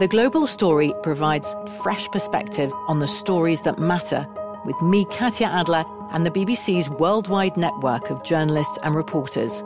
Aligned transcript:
The 0.00 0.08
Global 0.08 0.48
Story 0.48 0.92
provides 1.04 1.54
fresh 1.80 2.08
perspective 2.08 2.72
on 2.88 2.98
the 2.98 3.06
stories 3.06 3.62
that 3.62 3.78
matter 3.78 4.26
with 4.64 4.80
me, 4.82 5.04
Katya 5.04 5.46
Adler, 5.46 5.84
and 6.10 6.26
the 6.26 6.32
BBC's 6.32 6.90
worldwide 6.90 7.56
network 7.56 8.10
of 8.10 8.24
journalists 8.24 8.76
and 8.82 8.96
reporters. 8.96 9.62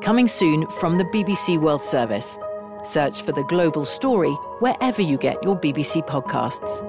Coming 0.00 0.28
soon 0.28 0.66
from 0.80 0.96
the 0.96 1.04
BBC 1.04 1.60
World 1.60 1.82
Service. 1.82 2.38
Search 2.84 3.20
for 3.20 3.32
The 3.32 3.44
Global 3.44 3.84
Story 3.84 4.32
wherever 4.60 5.02
you 5.02 5.18
get 5.18 5.42
your 5.42 5.60
BBC 5.60 6.06
podcasts. 6.06 6.82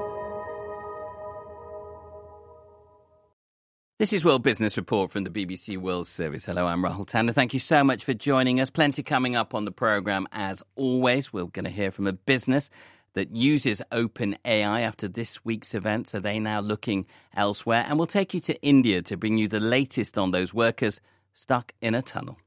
This 3.99 4.13
is 4.13 4.23
World 4.23 4.43
Business 4.43 4.77
Report 4.77 5.09
from 5.09 5.23
the 5.23 5.31
BBC 5.31 5.75
World 5.75 6.05
Service. 6.05 6.45
Hello, 6.45 6.67
I'm 6.67 6.83
Rahul 6.83 7.07
Tandon. 7.07 7.33
Thank 7.33 7.55
you 7.55 7.59
so 7.59 7.83
much 7.83 8.05
for 8.05 8.13
joining 8.13 8.59
us. 8.59 8.69
Plenty 8.69 9.01
coming 9.01 9.35
up 9.35 9.55
on 9.55 9.65
the 9.65 9.71
programme 9.71 10.27
as 10.31 10.61
always. 10.75 11.33
We're 11.33 11.45
going 11.45 11.65
to 11.65 11.71
hear 11.71 11.89
from 11.89 12.05
a 12.05 12.13
business 12.13 12.69
that 13.15 13.35
uses 13.35 13.81
OpenAI 13.91 14.81
after 14.81 15.07
this 15.07 15.43
week's 15.43 15.73
event. 15.73 16.07
So 16.07 16.19
they 16.19 16.37
now 16.37 16.59
looking 16.59 17.07
elsewhere. 17.35 17.85
And 17.87 17.97
we'll 17.97 18.05
take 18.05 18.35
you 18.35 18.39
to 18.41 18.61
India 18.61 19.01
to 19.01 19.17
bring 19.17 19.39
you 19.39 19.47
the 19.47 19.59
latest 19.59 20.15
on 20.19 20.29
those 20.29 20.53
workers 20.53 21.01
stuck 21.33 21.73
in 21.81 21.95
a 21.95 22.03
tunnel. 22.03 22.37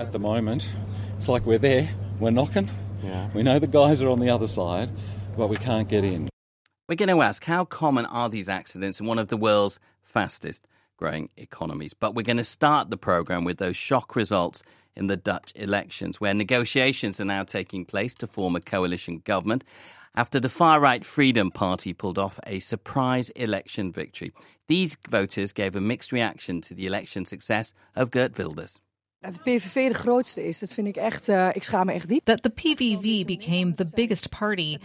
At 0.00 0.10
the 0.10 0.18
moment, 0.18 0.68
it's 1.16 1.28
like 1.28 1.46
we're 1.46 1.58
there, 1.58 1.88
we're 2.18 2.32
knocking. 2.32 2.68
Yeah. 3.04 3.30
We 3.34 3.44
know 3.44 3.60
the 3.60 3.68
guys 3.68 4.02
are 4.02 4.08
on 4.08 4.18
the 4.18 4.30
other 4.30 4.48
side, 4.48 4.90
but 5.36 5.46
we 5.46 5.58
can't 5.58 5.88
get 5.88 6.02
in. 6.02 6.28
We're 6.88 6.96
going 6.96 7.08
to 7.08 7.22
ask 7.22 7.44
how 7.44 7.66
common 7.66 8.04
are 8.06 8.28
these 8.28 8.48
accidents 8.48 8.98
in 8.98 9.06
one 9.06 9.20
of 9.20 9.28
the 9.28 9.36
world's 9.36 9.78
fastest 10.02 10.66
growing 11.02 11.28
economies? 11.36 11.94
But 11.94 12.14
we're 12.14 12.30
going 12.32 12.44
to 12.44 12.44
start 12.44 12.90
the 12.90 12.96
programme 12.96 13.44
with 13.44 13.58
those 13.58 13.76
shock 13.76 14.14
results 14.14 14.62
in 14.94 15.08
the 15.08 15.16
Dutch 15.16 15.52
elections, 15.56 16.20
where 16.20 16.34
negotiations 16.34 17.20
are 17.20 17.24
now 17.24 17.44
taking 17.44 17.84
place 17.84 18.14
to 18.16 18.26
form 18.26 18.56
a 18.56 18.60
coalition 18.60 19.22
government 19.24 19.64
after 20.14 20.40
the 20.40 20.48
far 20.48 20.80
right 20.80 21.04
Freedom 21.04 21.50
Party 21.50 21.92
pulled 21.92 22.18
off 22.18 22.38
a 22.46 22.60
surprise 22.60 23.30
election 23.30 23.92
victory. 23.92 24.32
These 24.68 24.96
voters 25.08 25.52
gave 25.52 25.74
a 25.74 25.80
mixed 25.80 26.12
reaction 26.12 26.60
to 26.60 26.74
the 26.74 26.86
election 26.86 27.26
success 27.26 27.74
of 27.96 28.10
Geert 28.10 28.36
Wilders. 28.36 28.80
Dat 29.20 29.34
de 29.34 29.40
PVV 29.40 29.88
de 29.88 29.94
grootste 29.94 30.46
is, 30.46 30.58
dat 30.58 30.72
vind 30.72 30.86
ik 30.86 30.96
echt, 30.96 31.28
uh, 31.28 31.48
ik 31.52 31.62
schaam 31.62 31.86
me 31.86 31.92
echt 31.92 32.08
diep. 32.08 32.24
That 32.24 32.42
the 32.42 32.50
PVV 32.50 33.24
became 33.24 33.74
the 33.74 33.90
biggest 33.94 34.28
party. 34.28 34.78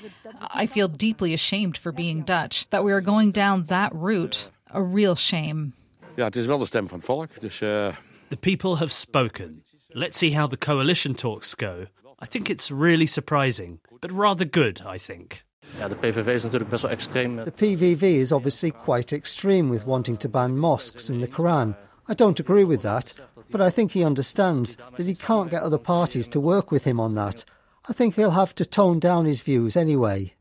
I 0.62 0.68
feel 0.68 0.88
deeply 0.96 1.34
ashamed 1.34 1.78
for 1.78 1.94
being 1.94 2.26
Dutch. 2.26 2.66
That 2.70 2.84
we 2.84 2.92
are 2.92 3.04
going 3.04 3.34
down 3.34 3.66
that 3.66 3.92
route, 3.94 4.50
a 4.74 4.82
real 4.94 5.16
shame. 5.16 5.74
Ja, 6.18 6.24
het 6.24 6.36
is 6.36 6.46
wel 6.46 6.58
de 6.58 6.66
stem 6.66 6.88
van 6.88 6.98
het 6.98 7.06
volk. 7.06 7.42
Dus, 7.42 7.62
uh... 7.62 7.88
The 8.30 8.38
people 8.40 8.76
have 8.76 8.92
spoken. 8.92 9.64
Let's 9.88 10.18
see 10.18 10.38
how 10.38 10.50
the 10.50 10.58
coalition 10.58 11.14
talks 11.14 11.54
go. 11.58 11.86
I 12.24 12.28
think 12.30 12.50
it's 12.50 12.70
really 12.70 13.06
surprising, 13.06 13.80
but 14.00 14.12
rather 14.12 14.48
good, 14.52 14.82
I 14.96 14.98
think. 14.98 15.44
Ja, 15.78 15.88
de 15.88 15.96
PVV 15.96 16.28
is 16.28 16.44
natuurlijk 16.44 16.70
best 16.70 16.82
wel 16.82 16.92
extreem. 16.92 17.44
The 17.44 17.52
PVV 17.52 18.02
is 18.02 18.32
obviously 18.32 18.72
quite 18.72 19.16
extreme 19.16 19.70
with 19.70 19.86
wanting 19.86 20.20
to 20.20 20.30
ban 20.30 20.58
mosques 20.58 21.10
and 21.10 21.22
the 21.22 21.28
Quran. 21.28 21.76
I 22.10 22.14
don't 22.16 22.40
agree 22.40 22.66
with 22.66 22.82
that, 22.82 23.14
but 23.50 23.62
I 23.62 23.72
think 23.72 23.92
he 23.92 24.06
understands 24.06 24.76
that 24.76 25.06
he 25.06 25.16
can't 25.16 25.50
get 25.50 25.62
other 25.62 25.82
parties 25.82 26.28
to 26.28 26.40
work 26.40 26.72
with 26.72 26.84
him 26.84 27.00
on 27.00 27.16
that. 27.16 27.46
I 27.90 27.94
think 27.94 28.16
he'll 28.16 28.32
have 28.32 28.54
to 28.54 28.66
tone 28.66 29.00
down 29.00 29.26
his 29.26 29.44
views 29.44 29.76
anyway. 29.76 30.37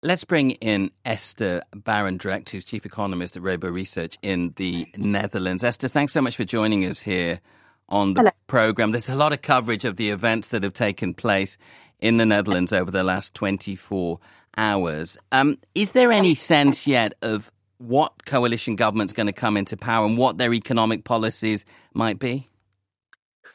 Let's 0.00 0.22
bring 0.22 0.52
in 0.52 0.92
Esther 1.04 1.60
Barendrecht, 1.74 2.50
who's 2.50 2.64
chief 2.64 2.86
economist 2.86 3.36
at 3.36 3.42
Rabo 3.42 3.74
Research 3.74 4.16
in 4.22 4.52
the 4.54 4.86
Netherlands. 4.96 5.64
Esther, 5.64 5.88
thanks 5.88 6.12
so 6.12 6.22
much 6.22 6.36
for 6.36 6.44
joining 6.44 6.84
us 6.84 7.00
here 7.00 7.40
on 7.88 8.14
the 8.14 8.20
Hello. 8.20 8.30
program. 8.46 8.92
There's 8.92 9.08
a 9.08 9.16
lot 9.16 9.32
of 9.32 9.42
coverage 9.42 9.84
of 9.84 9.96
the 9.96 10.10
events 10.10 10.48
that 10.48 10.62
have 10.62 10.72
taken 10.72 11.14
place 11.14 11.58
in 11.98 12.16
the 12.16 12.24
Netherlands 12.24 12.72
over 12.72 12.92
the 12.92 13.02
last 13.02 13.34
24 13.34 14.20
hours. 14.56 15.18
Um, 15.32 15.58
is 15.74 15.90
there 15.90 16.12
any 16.12 16.36
sense 16.36 16.86
yet 16.86 17.14
of 17.20 17.50
what 17.78 18.24
coalition 18.24 18.76
government's 18.76 19.14
going 19.14 19.26
to 19.26 19.32
come 19.32 19.56
into 19.56 19.76
power 19.76 20.06
and 20.06 20.16
what 20.16 20.38
their 20.38 20.54
economic 20.54 21.02
policies 21.02 21.64
might 21.92 22.20
be? 22.20 22.46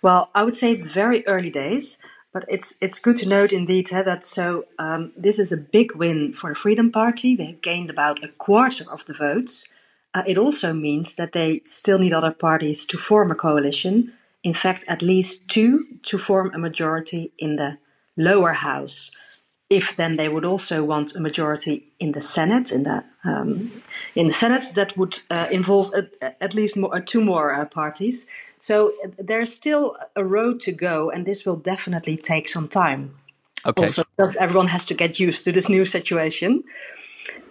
Well, 0.01 0.29
I 0.35 0.43
would 0.43 0.55
say 0.55 0.73
it's 0.73 0.87
very 0.87 1.25
early 1.25 1.49
days, 1.49 1.97
but 2.33 2.45
it's 2.49 2.75
it's 2.81 2.99
good 2.99 3.15
to 3.17 3.29
note 3.29 3.53
indeed 3.53 3.93
eh, 3.93 4.01
that 4.01 4.25
so 4.25 4.65
um, 4.79 5.11
this 5.15 5.39
is 5.39 5.51
a 5.51 5.57
big 5.57 5.95
win 5.95 6.33
for 6.33 6.49
the 6.49 6.55
Freedom 6.55 6.91
Party. 6.91 7.35
They've 7.35 7.61
gained 7.61 7.89
about 7.89 8.23
a 8.23 8.29
quarter 8.29 8.85
of 8.91 9.05
the 9.05 9.13
votes. 9.13 9.65
Uh, 10.15 10.23
it 10.27 10.37
also 10.37 10.73
means 10.73 11.15
that 11.15 11.31
they 11.31 11.61
still 11.65 11.99
need 11.99 12.13
other 12.13 12.31
parties 12.31 12.85
to 12.85 12.97
form 12.97 13.31
a 13.31 13.35
coalition. 13.35 14.13
In 14.43 14.53
fact, 14.53 14.83
at 14.87 15.01
least 15.01 15.47
two 15.47 15.85
to 16.03 16.17
form 16.17 16.51
a 16.53 16.57
majority 16.57 17.31
in 17.37 17.55
the 17.55 17.77
lower 18.17 18.53
house. 18.53 19.11
If 19.73 19.95
then 19.95 20.17
they 20.17 20.29
would 20.29 20.45
also 20.45 20.83
want 20.83 21.15
a 21.15 21.19
majority 21.19 21.75
in 21.97 22.11
the 22.11 22.21
Senate, 22.21 22.71
in 22.75 22.83
the 22.83 23.03
um, 23.23 23.71
in 24.13 24.27
the 24.27 24.33
Senate, 24.33 24.65
that 24.75 24.95
would 24.97 25.15
uh, 25.31 25.47
involve 25.51 25.91
at, 25.95 26.37
at 26.41 26.53
least 26.53 26.77
more, 26.77 26.95
uh, 26.95 27.01
two 27.11 27.21
more 27.21 27.47
uh, 27.55 27.65
parties. 27.65 28.27
So 28.59 28.75
uh, 29.03 29.09
there's 29.29 29.51
still 29.53 29.95
a 30.15 30.23
road 30.23 30.59
to 30.65 30.71
go, 30.71 31.09
and 31.11 31.25
this 31.25 31.45
will 31.45 31.55
definitely 31.55 32.17
take 32.17 32.47
some 32.49 32.67
time. 32.67 33.15
Okay. 33.65 33.83
Also, 33.83 34.03
because 34.15 34.37
everyone 34.39 34.69
has 34.69 34.85
to 34.85 34.93
get 34.93 35.19
used 35.19 35.43
to 35.45 35.51
this 35.51 35.69
new 35.69 35.85
situation. 35.85 36.63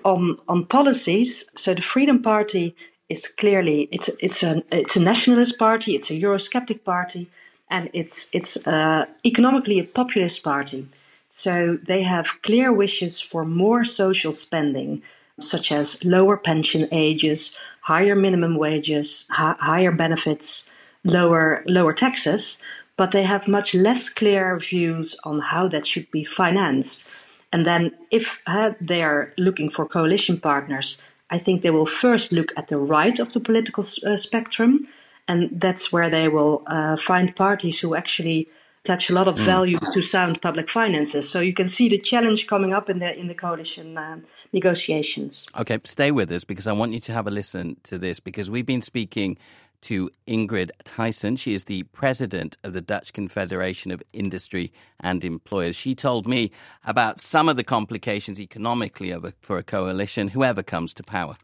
On 0.04 0.38
on 0.46 0.66
policies, 0.66 1.44
so 1.56 1.74
the 1.74 1.82
Freedom 1.82 2.22
Party 2.22 2.74
is 3.08 3.26
clearly 3.40 3.88
it's 3.90 4.10
it's 4.18 4.42
a 4.42 4.62
it's 4.70 4.96
a 4.96 5.00
nationalist 5.00 5.58
party, 5.58 5.90
it's 5.94 6.10
a 6.10 6.14
Eurosceptic 6.14 6.84
party, 6.84 7.26
and 7.68 7.90
it's 7.92 8.28
it's 8.32 8.56
uh, 8.66 9.06
economically 9.24 9.80
a 9.80 9.84
populist 9.84 10.42
party. 10.42 10.86
So 11.34 11.78
they 11.82 12.02
have 12.02 12.42
clear 12.42 12.70
wishes 12.70 13.18
for 13.18 13.46
more 13.46 13.84
social 13.84 14.34
spending, 14.34 15.02
such 15.40 15.72
as 15.72 15.96
lower 16.04 16.36
pension 16.36 16.86
ages, 16.92 17.52
higher 17.80 18.14
minimum 18.14 18.56
wages, 18.56 19.24
hi- 19.30 19.56
higher 19.58 19.92
benefits, 19.92 20.66
lower 21.04 21.64
lower 21.66 21.94
taxes. 21.94 22.58
But 22.98 23.12
they 23.12 23.22
have 23.22 23.48
much 23.48 23.72
less 23.72 24.10
clear 24.10 24.58
views 24.58 25.16
on 25.24 25.40
how 25.40 25.68
that 25.68 25.86
should 25.86 26.10
be 26.10 26.22
financed. 26.22 27.06
And 27.50 27.64
then, 27.64 27.92
if 28.10 28.38
uh, 28.46 28.72
they 28.78 29.02
are 29.02 29.32
looking 29.38 29.70
for 29.70 29.86
coalition 29.86 30.38
partners, 30.38 30.98
I 31.30 31.38
think 31.38 31.62
they 31.62 31.70
will 31.70 31.86
first 32.04 32.30
look 32.30 32.52
at 32.58 32.68
the 32.68 32.78
right 32.78 33.18
of 33.18 33.32
the 33.32 33.40
political 33.40 33.84
uh, 34.06 34.18
spectrum, 34.18 34.86
and 35.26 35.48
that's 35.50 35.90
where 35.90 36.10
they 36.10 36.28
will 36.28 36.62
uh, 36.66 36.96
find 36.96 37.34
parties 37.34 37.80
who 37.80 37.94
actually 37.94 38.48
attach 38.84 39.10
a 39.10 39.12
lot 39.12 39.28
of 39.28 39.38
value 39.38 39.78
to 39.92 40.02
sound 40.02 40.42
public 40.42 40.68
finances. 40.68 41.28
So 41.28 41.38
you 41.38 41.52
can 41.52 41.68
see 41.68 41.88
the 41.88 41.98
challenge 41.98 42.48
coming 42.48 42.72
up 42.72 42.90
in 42.90 42.98
the 42.98 43.16
in 43.16 43.28
the 43.28 43.34
coalition 43.34 43.96
uh, 43.96 44.18
negotiations. 44.52 45.44
Okay, 45.56 45.78
stay 45.84 46.10
with 46.10 46.32
us 46.32 46.44
because 46.44 46.66
I 46.66 46.72
want 46.72 46.92
you 46.92 47.00
to 47.00 47.12
have 47.12 47.28
a 47.28 47.30
listen 47.30 47.76
to 47.84 47.98
this 47.98 48.18
because 48.18 48.50
we've 48.50 48.66
been 48.66 48.82
speaking 48.82 49.38
to 49.82 50.10
Ingrid 50.26 50.70
Thijssen. 50.84 51.38
She 51.38 51.54
is 51.54 51.64
the 51.64 51.84
president 51.84 52.56
of 52.64 52.72
the 52.72 52.80
Dutch 52.80 53.12
Confederation 53.12 53.92
of 53.92 54.02
Industry 54.12 54.72
and 55.00 55.24
Employers. 55.24 55.76
She 55.76 55.94
told 55.94 56.26
me 56.26 56.50
about 56.84 57.20
some 57.20 57.48
of 57.48 57.56
the 57.56 57.64
complications 57.64 58.40
economically 58.40 59.10
of 59.10 59.24
a, 59.24 59.32
for 59.42 59.58
a 59.58 59.62
coalition, 59.62 60.28
whoever 60.28 60.62
comes 60.62 60.94
to 60.94 61.02
power. 61.02 61.36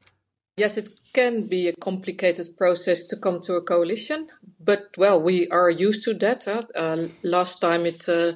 Yes, 0.59 0.77
it 0.77 0.89
can 1.15 1.47
be 1.47 1.69
a 1.69 1.75
complicated 1.75 2.57
process 2.59 3.05
to 3.05 3.17
come 3.17 3.41
to 3.43 3.55
a 3.55 3.63
coalition, 3.63 4.29
but 4.61 4.89
well, 4.99 5.23
we 5.23 5.49
are 5.51 5.71
used 5.71 6.05
to 6.05 6.15
that. 6.15 6.45
Huh? 6.45 6.63
Uh, 6.75 7.09
last 7.23 7.61
time 7.61 7.87
it 7.87 8.09
uh, 8.09 8.33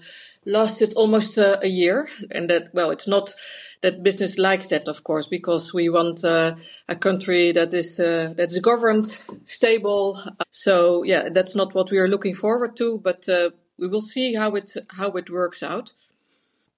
lasted 0.46 0.94
almost 0.94 1.36
uh, 1.36 1.58
a 1.62 1.68
year, 1.68 2.08
and 2.30 2.48
that 2.48 2.72
well, 2.74 2.92
it's 2.92 3.08
not 3.08 3.34
that 3.82 4.04
business 4.04 4.38
likes 4.38 4.66
that, 4.66 4.88
of 4.88 5.04
course, 5.04 5.26
because 5.26 5.74
we 5.74 5.88
want 5.88 6.24
uh, 6.24 6.54
a 6.88 6.96
country 6.96 7.52
that 7.52 7.74
is 7.74 8.00
uh, 8.00 8.34
that 8.36 8.52
is 8.52 8.60
governed, 8.60 9.06
stable. 9.42 10.22
So 10.52 11.02
yeah, 11.02 11.28
that's 11.28 11.56
not 11.56 11.74
what 11.74 11.90
we 11.90 11.98
are 11.98 12.08
looking 12.08 12.34
forward 12.34 12.76
to, 12.76 12.98
but 12.98 13.28
uh, 13.28 13.50
we 13.78 13.88
will 13.88 14.00
see 14.00 14.34
how 14.34 14.52
it 14.52 14.70
how 14.90 15.10
it 15.12 15.28
works 15.28 15.62
out. 15.64 15.92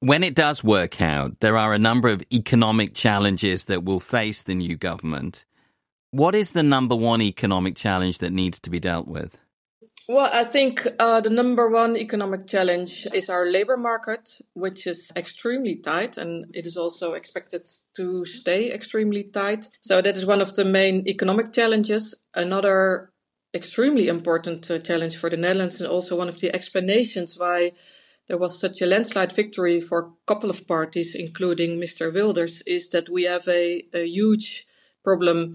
When 0.00 0.22
it 0.22 0.34
does 0.34 0.62
work 0.62 1.00
out, 1.00 1.40
there 1.40 1.56
are 1.56 1.72
a 1.72 1.78
number 1.78 2.08
of 2.08 2.22
economic 2.32 2.94
challenges 2.94 3.64
that 3.64 3.84
will 3.84 4.00
face 4.00 4.42
the 4.42 4.54
new 4.54 4.76
government. 4.76 5.44
What 6.10 6.34
is 6.34 6.52
the 6.52 6.62
number 6.62 6.94
one 6.94 7.22
economic 7.22 7.74
challenge 7.74 8.18
that 8.18 8.32
needs 8.32 8.60
to 8.60 8.70
be 8.70 8.78
dealt 8.78 9.08
with? 9.08 9.40
Well, 10.06 10.28
I 10.30 10.44
think 10.44 10.86
uh, 10.98 11.22
the 11.22 11.30
number 11.30 11.70
one 11.70 11.96
economic 11.96 12.46
challenge 12.46 13.06
is 13.14 13.30
our 13.30 13.46
labor 13.46 13.78
market, 13.78 14.28
which 14.52 14.86
is 14.86 15.10
extremely 15.16 15.76
tight, 15.76 16.18
and 16.18 16.44
it 16.54 16.66
is 16.66 16.76
also 16.76 17.14
expected 17.14 17.66
to 17.96 18.24
stay 18.26 18.70
extremely 18.70 19.22
tight. 19.24 19.70
So 19.80 20.02
that 20.02 20.14
is 20.14 20.26
one 20.26 20.42
of 20.42 20.54
the 20.54 20.64
main 20.66 21.08
economic 21.08 21.54
challenges. 21.54 22.14
Another 22.34 23.12
extremely 23.54 24.08
important 24.08 24.70
uh, 24.70 24.78
challenge 24.80 25.16
for 25.16 25.30
the 25.30 25.38
Netherlands, 25.38 25.80
and 25.80 25.88
also 25.88 26.16
one 26.16 26.28
of 26.28 26.38
the 26.38 26.54
explanations 26.54 27.38
why 27.38 27.72
there 28.28 28.38
was 28.38 28.58
such 28.58 28.80
a 28.80 28.86
landslide 28.86 29.32
victory 29.32 29.80
for 29.80 29.98
a 29.98 30.12
couple 30.26 30.50
of 30.50 30.66
parties, 30.66 31.14
including 31.14 31.78
Mr. 31.78 32.12
Wilders, 32.12 32.62
is 32.62 32.90
that 32.90 33.08
we 33.08 33.24
have 33.24 33.46
a, 33.48 33.84
a 33.92 34.06
huge 34.06 34.66
problem 35.02 35.54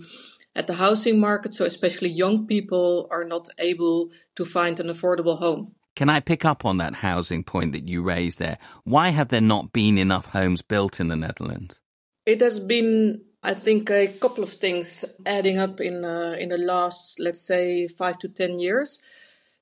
at 0.56 0.68
the 0.68 0.76
housing 0.76 1.20
market. 1.20 1.54
So, 1.54 1.66
especially 1.66 2.10
young 2.10 2.46
people 2.46 3.08
are 3.10 3.24
not 3.24 3.50
able 3.58 4.12
to 4.36 4.46
find 4.46 4.80
an 4.80 4.88
affordable 4.88 5.40
home. 5.40 5.76
Can 5.96 6.10
I 6.10 6.20
pick 6.20 6.46
up 6.46 6.64
on 6.64 6.78
that 6.78 6.96
housing 6.96 7.44
point 7.44 7.74
that 7.74 7.90
you 7.90 8.04
raised 8.04 8.40
there? 8.40 8.58
Why 8.84 9.10
have 9.10 9.30
there 9.30 9.42
not 9.42 9.74
been 9.74 9.98
enough 9.98 10.28
homes 10.28 10.62
built 10.62 11.00
in 11.00 11.08
the 11.08 11.16
Netherlands? 11.16 11.82
It 12.26 12.40
has 12.42 12.60
been, 12.60 13.22
I 13.44 13.54
think, 13.56 13.90
a 13.90 14.08
couple 14.08 14.44
of 14.44 14.52
things 14.52 15.04
adding 15.26 15.58
up 15.58 15.82
in 15.82 16.06
uh, 16.06 16.36
in 16.40 16.50
the 16.50 16.58
last, 16.58 17.20
let's 17.20 17.42
say, 17.42 17.88
five 17.88 18.20
to 18.20 18.30
ten 18.30 18.60
years. 18.60 19.02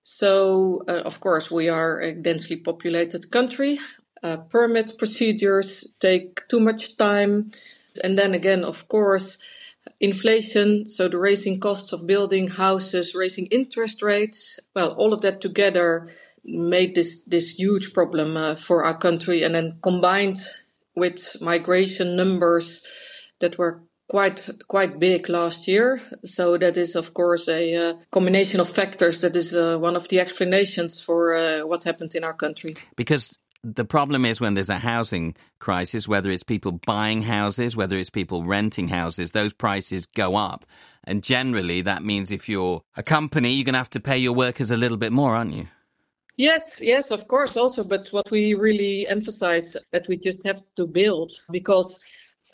So, 0.10 0.84
uh, 0.88 1.02
of 1.04 1.20
course, 1.20 1.52
we 1.52 1.68
are 1.68 2.00
a 2.00 2.14
densely 2.14 2.56
populated 2.56 3.30
country. 3.30 3.78
Uh, 4.24 4.38
permit 4.38 4.98
procedures 4.98 5.84
take 6.00 6.48
too 6.48 6.62
much 6.62 6.96
time. 6.96 7.52
And 8.06 8.18
then 8.18 8.34
again, 8.34 8.64
of 8.64 8.88
course, 8.88 9.38
inflation, 10.00 10.88
so 10.88 11.10
the 11.10 11.18
raising 11.18 11.60
costs 11.60 11.92
of 11.92 12.08
building 12.08 12.48
houses, 12.48 13.16
raising 13.16 13.48
interest 13.48 14.02
rates, 14.02 14.62
well, 14.74 14.94
all 14.94 15.12
of 15.12 15.22
that 15.24 15.42
together 15.42 16.08
made 16.46 16.96
this, 16.96 17.24
this 17.24 17.50
huge 17.50 17.92
problem 17.92 18.38
uh, 18.38 18.56
for 18.56 18.86
our 18.86 18.98
country. 18.98 19.44
And 19.44 19.54
then 19.54 19.78
combined 19.84 20.40
with 20.96 21.36
migration 21.42 22.16
numbers 22.16 22.82
that 23.40 23.58
were 23.58 23.84
quite 24.08 24.50
quite 24.68 25.00
big 25.00 25.30
last 25.30 25.68
year. 25.68 26.02
So 26.24 26.58
that 26.58 26.78
is, 26.78 26.96
of 26.96 27.14
course, 27.14 27.48
a 27.48 27.76
uh, 27.76 27.94
combination 28.12 28.60
of 28.60 28.70
factors 28.70 29.22
that 29.22 29.36
is 29.36 29.56
uh, 29.56 29.78
one 29.78 29.96
of 29.96 30.08
the 30.08 30.20
explanations 30.20 31.00
for 31.00 31.36
uh, 31.36 31.66
what 31.66 31.84
happened 31.84 32.16
in 32.16 32.24
our 32.24 32.34
country. 32.34 32.76
Because 32.96 33.38
the 33.64 33.86
problem 33.86 34.26
is 34.26 34.40
when 34.40 34.54
there's 34.54 34.70
a 34.70 34.78
housing 34.78 35.36
crisis, 35.60 36.08
whether 36.08 36.30
it's 36.30 36.44
people 36.44 36.74
buying 36.86 37.22
houses, 37.22 37.76
whether 37.76 37.98
it's 37.98 38.10
people 38.10 38.44
renting 38.44 38.88
houses, 38.88 39.32
those 39.32 39.54
prices 39.54 40.06
go 40.08 40.36
up. 40.36 40.66
And 41.04 41.24
generally, 41.24 41.82
that 41.82 42.04
means 42.04 42.32
if 42.32 42.48
you're 42.50 42.82
a 42.96 43.04
company, 43.04 43.52
you're 43.52 43.66
going 43.66 43.74
to 43.74 43.80
have 43.80 43.90
to 43.92 44.00
pay 44.00 44.18
your 44.18 44.34
workers 44.34 44.72
a 44.72 44.78
little 44.78 44.98
bit 44.98 45.12
more, 45.12 45.36
aren't 45.36 45.54
you? 45.54 45.68
Yes, 46.38 46.80
yes, 46.82 47.10
of 47.10 47.28
course, 47.28 47.58
also. 47.58 47.84
But 47.84 48.10
what 48.10 48.30
we 48.30 48.54
really 48.54 49.08
emphasize 49.08 49.76
that 49.92 50.08
we 50.08 50.18
just 50.18 50.46
have 50.46 50.62
to 50.76 50.86
build 50.86 51.32
because 51.50 52.00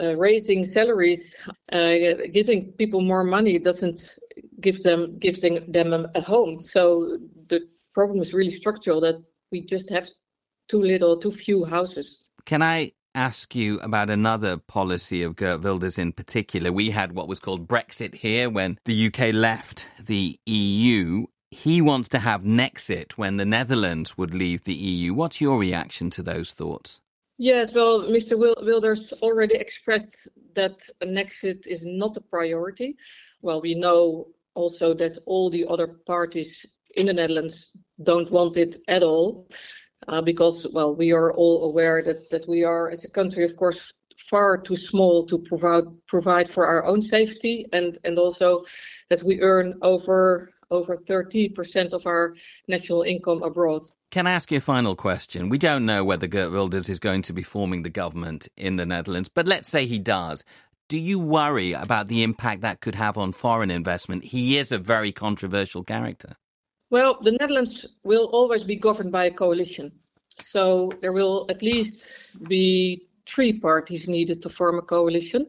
uh, 0.02 0.16
raising 0.18 0.64
salaries, 0.64 1.36
uh, 1.72 1.94
giving 2.32 2.72
people 2.74 3.02
more 3.02 3.24
money 3.24 3.60
doesn't 3.60 4.18
give 4.60 4.82
them 4.84 5.18
give 5.20 5.42
them 5.42 5.94
a, 5.94 6.10
a 6.16 6.22
home. 6.22 6.60
So 6.60 7.18
the 7.48 7.62
problem 7.94 8.20
is 8.20 8.34
really 8.34 8.52
structural 8.52 9.02
that 9.02 9.22
we 9.52 9.62
just 9.62 9.90
have 9.90 10.10
too 10.68 10.82
little, 10.82 11.18
too 11.18 11.32
few 11.32 11.66
houses. 11.66 12.24
Can 12.46 12.62
I 12.62 12.92
ask 13.16 13.54
you 13.54 13.80
about 13.82 14.10
another 14.10 14.58
policy 14.58 15.22
of 15.22 15.36
Geert 15.36 15.64
Wilders 15.64 15.98
in 15.98 16.12
particular? 16.12 16.72
We 16.72 16.90
had 16.90 17.14
what 17.14 17.28
was 17.28 17.40
called 17.40 17.68
Brexit 17.68 18.16
here 18.16 18.50
when 18.50 18.80
the 18.86 19.08
UK 19.08 19.34
left 19.34 19.88
the 20.04 20.40
EU. 20.46 21.26
He 21.52 21.82
wants 21.82 22.10
to 22.10 22.20
have 22.20 22.42
Nexit 22.42 23.14
when 23.14 23.38
the 23.38 23.46
Netherlands 23.46 24.18
would 24.18 24.34
leave 24.34 24.64
the 24.64 24.74
EU. 24.74 25.14
What's 25.14 25.40
your 25.40 25.60
reaction 25.60 26.10
to 26.12 26.24
those 26.24 26.52
thoughts? 26.52 27.00
Yes, 27.44 27.74
well, 27.74 28.04
Mr. 28.04 28.38
Wilders 28.38 29.12
already 29.22 29.56
expressed 29.56 30.30
that 30.56 30.82
an 31.02 31.18
exit 31.18 31.68
is 31.68 31.86
not 31.86 32.16
a 32.16 32.22
priority. 32.22 32.96
Well, 33.42 33.60
we 33.60 33.76
know 33.76 34.28
also 34.54 34.94
that 34.94 35.18
all 35.26 35.50
the 35.50 35.66
other 35.68 35.88
parties 36.08 36.66
in 36.96 37.08
the 37.08 37.14
Netherlands 37.14 37.72
don't 38.02 38.32
want 38.32 38.56
it 38.56 38.78
at 38.88 39.04
all, 39.04 39.50
uh, 40.08 40.22
because, 40.22 40.68
well, 40.72 40.96
we 40.96 41.12
are 41.12 41.34
all 41.34 41.66
aware 41.66 42.02
that, 42.02 42.30
that 42.30 42.48
we 42.48 42.64
are, 42.64 42.90
as 42.90 43.04
a 43.04 43.10
country, 43.10 43.44
of 43.44 43.58
course, 43.58 43.92
far 44.18 44.58
too 44.58 44.78
small 44.78 45.26
to 45.26 45.38
provide 45.38 45.84
provide 46.08 46.50
for 46.50 46.66
our 46.66 46.86
own 46.86 47.02
safety, 47.02 47.66
and 47.74 47.98
and 48.06 48.18
also 48.18 48.64
that 49.10 49.22
we 49.22 49.42
earn 49.42 49.78
over 49.82 50.50
over 50.72 50.96
30% 50.96 51.94
of 51.94 52.08
our 52.08 52.36
national 52.70 53.02
income 53.02 53.44
abroad. 53.44 53.86
Can 54.14 54.28
I 54.28 54.34
ask 54.34 54.52
you 54.52 54.60
a 54.60 54.62
final 54.62 54.96
question? 54.96 55.50
We 55.50 55.58
don't 55.58 55.88
know 55.88 56.04
whether 56.04 56.28
Geert 56.28 56.52
Wilders 56.52 56.88
is 56.88 57.00
going 57.00 57.24
to 57.24 57.34
be 57.34 57.42
forming 57.42 57.82
the 57.82 57.90
government 57.90 58.48
in 58.56 58.76
the 58.76 58.86
Netherlands, 58.86 59.28
but 59.28 59.48
let's 59.48 59.68
say 59.68 59.88
he 59.88 59.98
does. 59.98 60.44
Do 60.88 61.00
you 61.00 61.18
worry 61.18 61.74
about 61.74 62.10
the 62.10 62.22
impact 62.22 62.62
that 62.62 62.80
could 62.80 62.94
have 62.94 63.18
on 63.18 63.32
foreign 63.32 63.72
investment? 63.72 64.24
He 64.26 64.60
is 64.60 64.72
a 64.72 64.78
very 64.78 65.12
controversial 65.12 65.84
character. 65.84 66.36
Well, 66.92 67.18
the 67.24 67.32
Netherlands 67.32 67.96
will 68.04 68.26
always 68.26 68.64
be 68.64 68.76
governed 68.76 69.12
by 69.12 69.26
a 69.26 69.32
coalition. 69.32 69.92
So 70.28 70.94
there 71.02 71.12
will 71.12 71.48
at 71.50 71.64
least 71.64 72.08
be 72.48 73.08
three 73.26 73.54
parties 73.54 74.08
needed 74.08 74.44
to 74.44 74.50
form 74.50 74.78
a 74.78 74.84
coalition. 74.84 75.48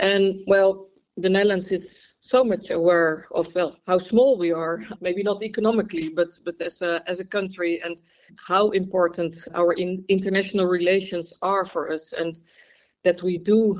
And 0.00 0.40
well, 0.48 0.88
the 1.16 1.28
Netherlands 1.28 1.70
is 1.70 2.13
so 2.24 2.42
much 2.42 2.70
aware 2.70 3.26
of 3.32 3.54
well 3.54 3.76
how 3.86 3.98
small 3.98 4.38
we 4.38 4.50
are 4.50 4.82
maybe 5.02 5.22
not 5.22 5.42
economically 5.42 6.08
but 6.08 6.30
but 6.46 6.58
as 6.62 6.80
a 6.80 7.02
as 7.06 7.20
a 7.20 7.24
country 7.24 7.82
and 7.84 8.00
how 8.48 8.70
important 8.70 9.36
our 9.54 9.74
in, 9.74 10.02
international 10.08 10.64
relations 10.64 11.34
are 11.42 11.66
for 11.66 11.92
us 11.92 12.14
and 12.14 12.40
that 13.02 13.22
we 13.22 13.36
do 13.36 13.78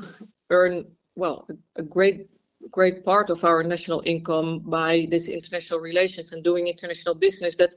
earn 0.51 0.85
well 1.15 1.47
a, 1.77 1.81
great 1.81 2.27
great 2.71 3.03
part 3.03 3.31
of 3.31 3.43
our 3.43 3.63
national 3.63 4.03
income 4.05 4.59
by 4.59 5.07
this 5.09 5.27
international 5.27 5.79
relations 5.79 6.31
and 6.31 6.43
doing 6.43 6.67
international 6.67 7.15
business 7.15 7.55
that 7.55 7.73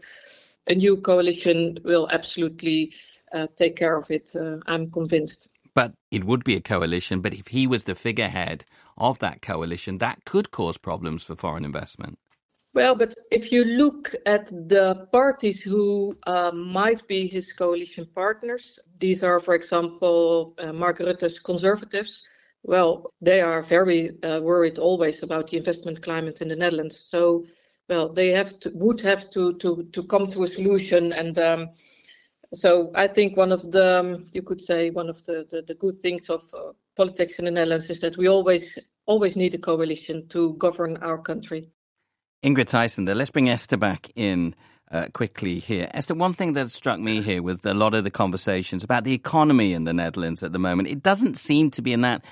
a 0.66 0.74
new 0.74 0.98
coalition 0.98 1.78
will 1.82 2.06
absolutely 2.10 2.92
uh, 3.32 3.46
take 3.56 3.74
care 3.74 3.96
of 3.96 4.10
it 4.10 4.28
uh, 4.36 4.58
i'm 4.66 4.90
convinced 4.90 5.48
but 5.78 5.92
it 6.10 6.24
would 6.24 6.42
be 6.42 6.56
a 6.56 6.60
coalition. 6.60 7.20
But 7.20 7.34
if 7.34 7.46
he 7.56 7.64
was 7.68 7.84
the 7.84 7.94
figurehead 7.94 8.64
of 8.96 9.20
that 9.20 9.42
coalition, 9.42 9.98
that 9.98 10.24
could 10.24 10.50
cause 10.50 10.76
problems 10.76 11.22
for 11.22 11.36
foreign 11.36 11.64
investment. 11.64 12.18
Well, 12.74 12.96
but 12.96 13.14
if 13.30 13.52
you 13.52 13.62
look 13.64 14.12
at 14.26 14.46
the 14.74 15.06
parties 15.12 15.62
who 15.62 16.18
uh, 16.26 16.50
might 16.52 17.06
be 17.06 17.28
his 17.28 17.52
coalition 17.52 18.08
partners, 18.12 18.80
these 18.98 19.22
are, 19.22 19.38
for 19.38 19.54
example, 19.54 20.56
uh, 20.58 20.72
Mark 20.72 20.98
Rutte's 20.98 21.38
conservatives. 21.38 22.26
Well, 22.64 23.06
they 23.20 23.40
are 23.40 23.62
very 23.62 24.00
uh, 24.24 24.40
worried 24.40 24.78
always 24.78 25.22
about 25.22 25.46
the 25.46 25.58
investment 25.58 26.02
climate 26.02 26.40
in 26.42 26.48
the 26.48 26.56
Netherlands. 26.56 26.98
So, 26.98 27.46
well, 27.88 28.08
they 28.08 28.30
have 28.32 28.58
to, 28.62 28.70
would 28.74 29.00
have 29.02 29.30
to 29.30 29.42
to 29.62 29.70
to 29.94 30.02
come 30.02 30.26
to 30.32 30.42
a 30.42 30.48
solution 30.48 31.12
and. 31.12 31.38
Um, 31.38 31.70
so 32.54 32.90
I 32.94 33.06
think 33.06 33.36
one 33.36 33.52
of 33.52 33.70
the, 33.70 34.00
um, 34.00 34.26
you 34.32 34.42
could 34.42 34.60
say, 34.60 34.90
one 34.90 35.08
of 35.08 35.22
the, 35.24 35.46
the, 35.50 35.62
the 35.62 35.74
good 35.74 36.00
things 36.00 36.28
of 36.28 36.42
uh, 36.54 36.72
politics 36.96 37.38
in 37.38 37.44
the 37.44 37.50
Netherlands 37.50 37.90
is 37.90 38.00
that 38.00 38.16
we 38.16 38.28
always 38.28 38.78
always 39.06 39.36
need 39.36 39.54
a 39.54 39.58
coalition 39.58 40.28
to 40.28 40.52
govern 40.54 40.98
our 40.98 41.18
country. 41.18 41.70
Ingrid 42.44 42.66
Thijssen, 42.66 43.12
let's 43.16 43.30
bring 43.30 43.48
Esther 43.48 43.78
back 43.78 44.10
in 44.14 44.54
uh, 44.92 45.06
quickly 45.14 45.58
here. 45.58 45.90
Esther, 45.92 46.14
one 46.14 46.34
thing 46.34 46.52
that 46.52 46.70
struck 46.70 47.00
me 47.00 47.22
here 47.22 47.42
with 47.42 47.64
a 47.66 47.74
lot 47.74 47.94
of 47.94 48.04
the 48.04 48.10
conversations 48.10 48.84
about 48.84 49.04
the 49.04 49.14
economy 49.14 49.72
in 49.72 49.84
the 49.84 49.94
Netherlands 49.94 50.42
at 50.42 50.52
the 50.52 50.58
moment, 50.58 50.88
it 50.88 51.02
doesn't 51.02 51.38
seem 51.38 51.70
to 51.72 51.82
be 51.82 51.92
in 51.92 52.02
that 52.02 52.24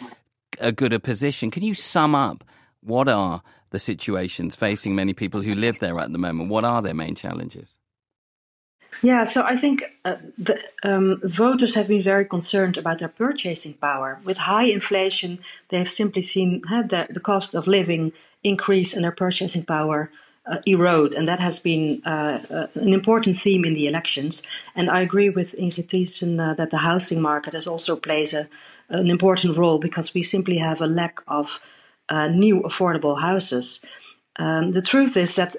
a 0.60 0.70
good 0.70 0.92
a 0.92 1.00
position. 1.00 1.50
Can 1.50 1.62
you 1.62 1.74
sum 1.74 2.14
up 2.14 2.44
what 2.80 3.08
are 3.08 3.42
the 3.70 3.78
situations 3.78 4.54
facing 4.54 4.94
many 4.94 5.12
people 5.12 5.42
who 5.42 5.54
live 5.54 5.78
there 5.80 5.98
at 5.98 6.12
the 6.12 6.18
moment? 6.18 6.50
What 6.50 6.64
are 6.64 6.82
their 6.82 6.94
main 6.94 7.14
challenges? 7.14 7.75
Yeah, 9.02 9.24
so 9.24 9.42
I 9.42 9.56
think 9.56 9.84
uh, 10.04 10.16
the 10.38 10.58
um, 10.82 11.20
voters 11.22 11.74
have 11.74 11.88
been 11.88 12.02
very 12.02 12.24
concerned 12.24 12.78
about 12.78 12.98
their 12.98 13.08
purchasing 13.08 13.74
power. 13.74 14.20
With 14.24 14.38
high 14.38 14.64
inflation, 14.64 15.38
they 15.68 15.78
have 15.78 15.90
simply 15.90 16.22
seen 16.22 16.62
uh, 16.72 16.82
the, 16.82 17.06
the 17.10 17.20
cost 17.20 17.54
of 17.54 17.66
living 17.66 18.12
increase 18.42 18.94
and 18.94 19.04
their 19.04 19.12
purchasing 19.12 19.64
power 19.64 20.10
uh, 20.46 20.58
erode, 20.64 21.14
and 21.14 21.28
that 21.28 21.40
has 21.40 21.58
been 21.58 22.00
uh, 22.06 22.40
uh, 22.50 22.66
an 22.74 22.92
important 22.94 23.38
theme 23.38 23.64
in 23.64 23.74
the 23.74 23.86
elections. 23.86 24.42
And 24.74 24.88
I 24.88 25.00
agree 25.00 25.28
with 25.28 25.56
Ingrid 25.56 25.88
Thijssen 25.88 26.40
uh, 26.40 26.54
that 26.54 26.70
the 26.70 26.78
housing 26.78 27.20
market 27.20 27.52
has 27.52 27.66
also 27.66 27.96
plays 27.96 28.32
a, 28.32 28.48
an 28.88 29.10
important 29.10 29.58
role 29.58 29.78
because 29.78 30.14
we 30.14 30.22
simply 30.22 30.58
have 30.58 30.80
a 30.80 30.86
lack 30.86 31.20
of 31.26 31.60
new 32.30 32.60
affordable 32.60 33.20
houses. 33.20 33.80
Um, 34.36 34.70
the 34.70 34.82
truth 34.82 35.16
is 35.16 35.34
that 35.34 35.56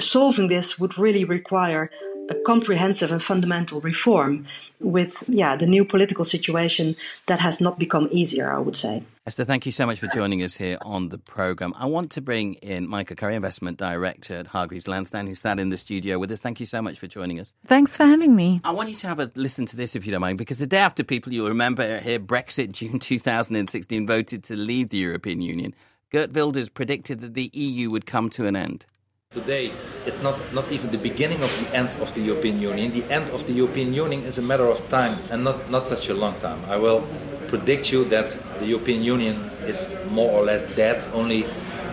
solving 0.00 0.48
this 0.48 0.78
would 0.78 0.98
really 0.98 1.24
require 1.24 1.90
a 2.28 2.34
comprehensive 2.46 3.12
and 3.12 3.22
fundamental 3.22 3.80
reform 3.80 4.46
with 4.80 5.22
yeah 5.28 5.56
the 5.56 5.66
new 5.66 5.84
political 5.84 6.24
situation 6.24 6.96
that 7.26 7.40
has 7.40 7.60
not 7.60 7.78
become 7.78 8.08
easier 8.10 8.52
i 8.52 8.58
would 8.58 8.76
say. 8.76 9.02
Esther 9.26 9.44
thank 9.44 9.64
you 9.66 9.72
so 9.72 9.86
much 9.86 9.98
for 9.98 10.06
joining 10.08 10.42
us 10.42 10.56
here 10.56 10.78
on 10.82 11.08
the 11.08 11.18
program 11.18 11.72
i 11.76 11.86
want 11.86 12.10
to 12.10 12.20
bring 12.20 12.54
in 12.54 12.88
micah 12.88 13.14
curry 13.14 13.34
investment 13.34 13.78
director 13.78 14.34
at 14.34 14.46
hargreaves 14.46 14.88
lansdown 14.88 15.26
who 15.26 15.34
sat 15.34 15.58
in 15.58 15.70
the 15.70 15.76
studio 15.76 16.18
with 16.18 16.30
us. 16.30 16.40
Thank 16.40 16.60
you 16.60 16.66
so 16.66 16.80
much 16.82 16.98
for 16.98 17.06
joining 17.06 17.40
us. 17.40 17.54
Thanks 17.66 17.96
for 17.96 18.04
having 18.04 18.34
me. 18.34 18.60
I 18.64 18.70
want 18.70 18.88
you 18.88 18.96
to 18.96 19.08
have 19.08 19.20
a 19.20 19.30
listen 19.34 19.66
to 19.66 19.76
this 19.76 19.94
if 19.96 20.06
you 20.06 20.12
don't 20.12 20.20
mind 20.20 20.38
because 20.38 20.58
the 20.58 20.66
day 20.66 20.78
after 20.78 21.04
people 21.04 21.32
you'll 21.32 21.48
remember 21.48 22.00
here 22.00 22.18
brexit 22.18 22.72
june 22.78 22.98
2016 22.98 24.06
voted 24.06 24.44
to 24.44 24.56
leave 24.56 24.88
the 24.88 24.98
european 24.98 25.40
union. 25.40 25.74
Geert 26.10 26.32
wilders 26.32 26.68
predicted 26.68 27.20
that 27.20 27.34
the 27.34 27.50
eu 27.52 27.90
would 27.90 28.06
come 28.06 28.30
to 28.30 28.46
an 28.46 28.56
end 28.56 28.86
Today, 29.34 29.72
it's 30.06 30.22
not, 30.22 30.38
not 30.54 30.70
even 30.70 30.92
the 30.92 30.98
beginning 30.98 31.42
of 31.42 31.50
the 31.60 31.76
end 31.76 31.88
of 32.00 32.14
the 32.14 32.20
European 32.20 32.60
Union. 32.60 32.92
The 32.92 33.02
end 33.12 33.30
of 33.30 33.44
the 33.48 33.52
European 33.52 33.92
Union 33.92 34.22
is 34.22 34.38
a 34.38 34.42
matter 34.42 34.68
of 34.68 34.88
time 34.88 35.18
and 35.28 35.42
not, 35.42 35.68
not 35.68 35.88
such 35.88 36.08
a 36.08 36.14
long 36.14 36.38
time. 36.38 36.64
I 36.68 36.76
will 36.76 37.04
predict 37.48 37.90
you 37.90 38.04
that 38.06 38.38
the 38.60 38.66
European 38.66 39.02
Union 39.02 39.50
is 39.66 39.90
more 40.10 40.30
or 40.30 40.44
less 40.44 40.62
dead, 40.76 41.04
only 41.12 41.44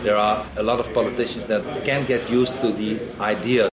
there 0.03 0.17
are 0.17 0.45
a 0.55 0.61
lot 0.61 0.79
of 0.79 0.93
politicians 0.93 1.47
that 1.47 1.63
can 1.83 2.05
get 2.05 2.29
used 2.29 2.61
to 2.61 2.71
the 2.71 2.99
idea. 3.19 3.69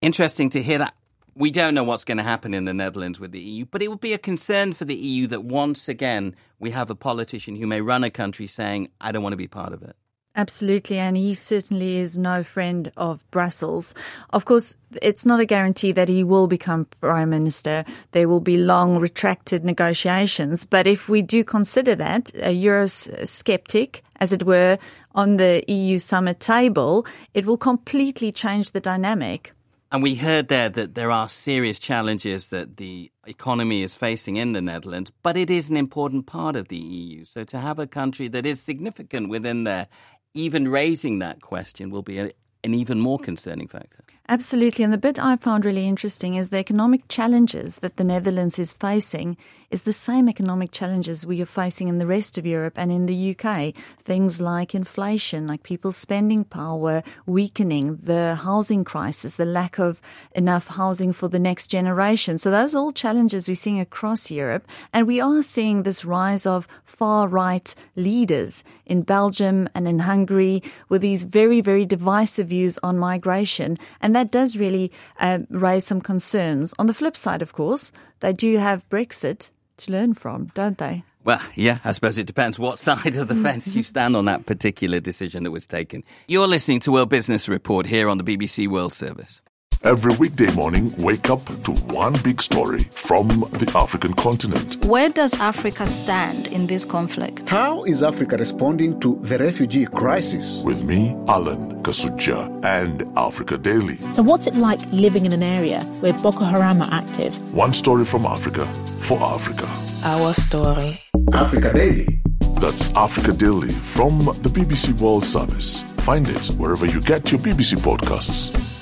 Interesting 0.00 0.48
to 0.50 0.62
hear 0.62 0.78
that 0.78 0.94
We 1.34 1.52
don't 1.52 1.72
know 1.72 1.84
what's 1.84 2.02
going 2.02 2.18
to 2.18 2.24
happen 2.24 2.52
in 2.52 2.64
the 2.64 2.74
Netherlands 2.74 3.20
with 3.20 3.30
the 3.30 3.38
EU, 3.38 3.64
but 3.64 3.80
it 3.80 3.86
would 3.86 4.00
be 4.00 4.12
a 4.12 4.18
concern 4.18 4.72
for 4.72 4.84
the 4.84 4.96
EU 4.96 5.28
that 5.28 5.44
once 5.44 5.88
again 5.88 6.34
we 6.58 6.72
have 6.72 6.90
a 6.90 6.96
politician 6.96 7.54
who 7.54 7.64
may 7.68 7.80
run 7.80 8.02
a 8.02 8.10
country 8.10 8.48
saying, 8.48 8.88
I 9.00 9.12
don't 9.12 9.22
want 9.22 9.34
to 9.34 9.36
be 9.36 9.46
part 9.46 9.72
of 9.72 9.84
it. 9.84 9.94
Absolutely, 10.36 10.98
and 10.98 11.16
he 11.16 11.34
certainly 11.34 11.96
is 11.96 12.16
no 12.16 12.44
friend 12.44 12.92
of 12.96 13.28
Brussels. 13.32 13.92
Of 14.30 14.44
course, 14.44 14.76
it's 15.02 15.26
not 15.26 15.40
a 15.40 15.44
guarantee 15.44 15.90
that 15.92 16.08
he 16.08 16.22
will 16.22 16.46
become 16.46 16.86
Prime 17.00 17.30
Minister. 17.30 17.84
There 18.12 18.28
will 18.28 18.40
be 18.40 18.56
long, 18.56 19.00
retracted 19.00 19.64
negotiations. 19.64 20.64
But 20.64 20.86
if 20.86 21.08
we 21.08 21.22
do 21.22 21.42
consider 21.42 21.96
that, 21.96 22.30
a 22.36 22.54
Eurosceptic, 22.54 24.02
as 24.20 24.32
it 24.32 24.44
were, 24.44 24.78
on 25.14 25.38
the 25.38 25.64
EU 25.66 25.98
summit 25.98 26.38
table, 26.38 27.04
it 27.34 27.44
will 27.44 27.58
completely 27.58 28.30
change 28.30 28.70
the 28.70 28.80
dynamic. 28.80 29.52
And 29.90 30.02
we 30.02 30.14
heard 30.14 30.48
there 30.48 30.68
that 30.68 30.94
there 30.94 31.10
are 31.10 31.28
serious 31.30 31.78
challenges 31.78 32.50
that 32.50 32.76
the 32.76 33.10
economy 33.26 33.82
is 33.82 33.94
facing 33.94 34.36
in 34.36 34.52
the 34.52 34.60
Netherlands, 34.60 35.10
but 35.22 35.36
it 35.36 35.48
is 35.48 35.70
an 35.70 35.78
important 35.78 36.26
part 36.26 36.56
of 36.56 36.68
the 36.68 36.76
EU. 36.76 37.24
So 37.24 37.42
to 37.44 37.58
have 37.58 37.78
a 37.78 37.86
country 37.86 38.28
that 38.28 38.44
is 38.44 38.60
significant 38.60 39.30
within 39.30 39.64
there 39.64 39.88
even 40.34 40.68
raising 40.68 41.18
that 41.20 41.40
question 41.40 41.90
will 41.90 42.02
be 42.02 42.18
a, 42.18 42.30
an 42.64 42.74
even 42.74 43.00
more 43.00 43.18
concerning 43.18 43.68
factor. 43.68 44.04
Absolutely. 44.30 44.84
And 44.84 44.92
the 44.92 44.98
bit 44.98 45.18
I 45.18 45.36
found 45.36 45.64
really 45.64 45.86
interesting 45.86 46.34
is 46.34 46.50
the 46.50 46.58
economic 46.58 47.08
challenges 47.08 47.78
that 47.78 47.96
the 47.96 48.04
Netherlands 48.04 48.58
is 48.58 48.74
facing 48.74 49.38
is 49.70 49.82
the 49.82 49.92
same 49.92 50.28
economic 50.28 50.70
challenges 50.70 51.26
we 51.26 51.42
are 51.42 51.46
facing 51.46 51.88
in 51.88 51.98
the 51.98 52.06
rest 52.06 52.38
of 52.38 52.46
Europe 52.46 52.74
and 52.76 52.90
in 52.90 53.06
the 53.06 53.36
UK. 53.36 53.74
Things 53.98 54.40
like 54.40 54.74
inflation, 54.74 55.46
like 55.46 55.62
people's 55.62 55.96
spending 55.96 56.44
power 56.44 57.02
weakening, 57.26 57.98
the 58.02 58.34
housing 58.36 58.84
crisis, 58.84 59.36
the 59.36 59.44
lack 59.44 59.78
of 59.78 60.00
enough 60.34 60.68
housing 60.68 61.12
for 61.12 61.28
the 61.28 61.38
next 61.38 61.66
generation. 61.66 62.38
So 62.38 62.50
those 62.50 62.74
are 62.74 62.78
all 62.78 62.92
challenges 62.92 63.46
we're 63.46 63.54
seeing 63.54 63.80
across 63.80 64.30
Europe. 64.30 64.66
And 64.92 65.06
we 65.06 65.20
are 65.20 65.42
seeing 65.42 65.82
this 65.82 66.04
rise 66.04 66.46
of 66.46 66.66
far 66.84 67.28
right 67.28 67.74
leaders 67.94 68.64
in 68.86 69.02
Belgium 69.02 69.68
and 69.74 69.86
in 69.86 70.00
Hungary 70.00 70.62
with 70.88 71.02
these 71.02 71.24
very, 71.24 71.60
very 71.60 71.84
divisive 71.84 72.48
views 72.48 72.78
on 72.82 72.98
migration. 72.98 73.78
And 74.00 74.14
that 74.18 74.32
does 74.32 74.58
really 74.58 74.90
uh, 75.20 75.38
raise 75.48 75.86
some 75.86 76.00
concerns. 76.00 76.74
On 76.76 76.88
the 76.88 76.94
flip 76.94 77.16
side, 77.16 77.40
of 77.40 77.52
course, 77.52 77.92
they 78.18 78.32
do 78.32 78.56
have 78.56 78.88
Brexit 78.88 79.50
to 79.76 79.92
learn 79.92 80.14
from, 80.14 80.46
don't 80.54 80.78
they? 80.78 81.04
Well, 81.22 81.40
yeah, 81.54 81.78
I 81.84 81.92
suppose 81.92 82.18
it 82.18 82.26
depends 82.26 82.58
what 82.58 82.78
side 82.88 83.14
of 83.14 83.28
the 83.28 83.34
fence 83.46 83.76
you 83.76 83.84
stand 83.84 84.16
on 84.16 84.24
that 84.24 84.44
particular 84.44 84.98
decision 84.98 85.44
that 85.44 85.52
was 85.52 85.68
taken. 85.68 86.02
You're 86.26 86.48
listening 86.48 86.80
to 86.80 86.92
World 86.92 87.10
Business 87.10 87.48
Report 87.48 87.86
here 87.86 88.08
on 88.08 88.18
the 88.18 88.24
BBC 88.24 88.66
World 88.66 88.92
Service. 88.92 89.40
Every 89.84 90.12
weekday 90.16 90.52
morning, 90.54 90.92
wake 90.96 91.30
up 91.30 91.44
to 91.62 91.70
one 91.94 92.14
big 92.24 92.42
story 92.42 92.80
from 92.90 93.28
the 93.28 93.70
African 93.76 94.12
continent. 94.12 94.84
Where 94.86 95.08
does 95.08 95.38
Africa 95.38 95.86
stand 95.86 96.48
in 96.48 96.66
this 96.66 96.84
conflict? 96.84 97.48
How 97.48 97.84
is 97.84 98.02
Africa 98.02 98.36
responding 98.36 98.98
to 98.98 99.20
the 99.22 99.38
refugee 99.38 99.86
crisis? 99.86 100.60
With 100.64 100.82
me, 100.82 101.14
Alan 101.28 101.80
Kasujja, 101.84 102.64
and 102.64 103.04
Africa 103.16 103.56
Daily. 103.56 104.00
So, 104.14 104.22
what's 104.22 104.48
it 104.48 104.56
like 104.56 104.80
living 104.90 105.26
in 105.26 105.32
an 105.32 105.44
area 105.44 105.80
where 106.00 106.12
Boko 106.12 106.44
Haram 106.44 106.82
are 106.82 106.92
active? 106.92 107.36
One 107.54 107.72
story 107.72 108.04
from 108.04 108.26
Africa 108.26 108.66
for 108.98 109.22
Africa. 109.22 109.68
Our 110.02 110.34
story. 110.34 111.00
Africa 111.32 111.72
Daily. 111.72 112.18
That's 112.58 112.92
Africa 112.96 113.32
Daily 113.32 113.68
from 113.68 114.18
the 114.42 114.48
BBC 114.48 115.00
World 115.00 115.24
Service. 115.24 115.82
Find 115.98 116.28
it 116.28 116.48
wherever 116.58 116.84
you 116.84 117.00
get 117.00 117.30
your 117.30 117.40
BBC 117.40 117.76
podcasts. 117.78 118.77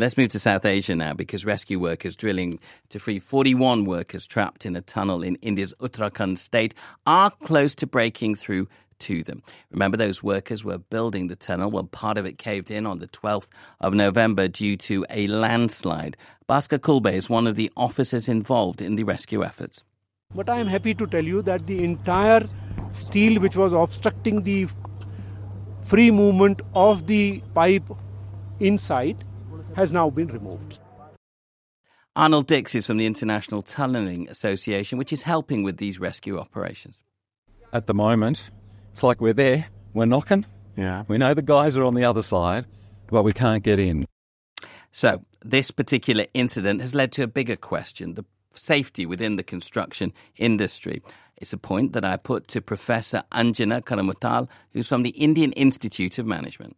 Let's 0.00 0.16
move 0.16 0.30
to 0.30 0.38
South 0.38 0.64
Asia 0.64 0.94
now 0.94 1.12
because 1.12 1.44
rescue 1.44 1.80
workers 1.80 2.14
drilling 2.14 2.60
to 2.90 3.00
free 3.00 3.18
41 3.18 3.84
workers 3.84 4.28
trapped 4.28 4.64
in 4.64 4.76
a 4.76 4.80
tunnel 4.80 5.24
in 5.24 5.34
India's 5.42 5.74
Uttarakhand 5.80 6.38
state 6.38 6.72
are 7.04 7.32
close 7.42 7.74
to 7.74 7.86
breaking 7.88 8.36
through 8.36 8.68
to 9.00 9.24
them. 9.24 9.42
Remember, 9.72 9.96
those 9.96 10.22
workers 10.22 10.64
were 10.64 10.78
building 10.78 11.26
the 11.26 11.34
tunnel 11.34 11.72
when 11.72 11.88
part 11.88 12.16
of 12.16 12.26
it 12.26 12.38
caved 12.38 12.70
in 12.70 12.86
on 12.86 13.00
the 13.00 13.08
12th 13.08 13.48
of 13.80 13.92
November 13.92 14.46
due 14.46 14.76
to 14.76 15.04
a 15.10 15.26
landslide. 15.26 16.16
Bhaskar 16.48 16.78
Khulbe 16.78 17.12
is 17.12 17.28
one 17.28 17.48
of 17.48 17.56
the 17.56 17.68
officers 17.76 18.28
involved 18.28 18.80
in 18.80 18.94
the 18.94 19.02
rescue 19.02 19.44
efforts. 19.44 19.82
But 20.32 20.48
I 20.48 20.60
am 20.60 20.68
happy 20.68 20.94
to 20.94 21.08
tell 21.08 21.24
you 21.24 21.42
that 21.42 21.66
the 21.66 21.82
entire 21.82 22.46
steel 22.92 23.40
which 23.40 23.56
was 23.56 23.72
obstructing 23.72 24.44
the 24.44 24.68
free 25.86 26.12
movement 26.12 26.62
of 26.72 27.08
the 27.08 27.42
pipe 27.52 27.90
inside 28.60 29.24
has 29.78 29.92
now 29.92 30.10
been 30.10 30.28
removed. 30.28 30.80
Arnold 32.16 32.48
Dix 32.48 32.74
is 32.74 32.84
from 32.84 32.96
the 32.96 33.06
International 33.06 33.62
Tunnelling 33.62 34.28
Association, 34.28 34.98
which 34.98 35.12
is 35.12 35.22
helping 35.22 35.62
with 35.62 35.76
these 35.76 36.00
rescue 36.00 36.38
operations. 36.38 37.00
At 37.72 37.86
the 37.86 37.94
moment, 37.94 38.50
it's 38.90 39.04
like 39.04 39.20
we're 39.20 39.34
there, 39.34 39.66
we're 39.94 40.06
knocking. 40.06 40.44
Yeah. 40.76 41.04
We 41.06 41.16
know 41.16 41.32
the 41.32 41.42
guys 41.42 41.76
are 41.76 41.84
on 41.84 41.94
the 41.94 42.04
other 42.04 42.22
side, 42.22 42.66
but 43.06 43.22
we 43.22 43.32
can't 43.32 43.62
get 43.62 43.78
in. 43.78 44.04
So, 44.90 45.24
this 45.44 45.70
particular 45.70 46.26
incident 46.34 46.80
has 46.80 46.92
led 46.94 47.12
to 47.12 47.22
a 47.22 47.28
bigger 47.28 47.56
question 47.56 48.14
the 48.14 48.24
safety 48.52 49.06
within 49.06 49.36
the 49.36 49.44
construction 49.44 50.12
industry. 50.36 51.02
It's 51.36 51.52
a 51.52 51.58
point 51.58 51.92
that 51.92 52.04
I 52.04 52.16
put 52.16 52.48
to 52.48 52.60
Professor 52.60 53.22
Anjana 53.30 53.80
Karumathil, 53.82 54.48
who's 54.72 54.88
from 54.88 55.04
the 55.04 55.10
Indian 55.10 55.52
Institute 55.52 56.18
of 56.18 56.26
Management. 56.26 56.76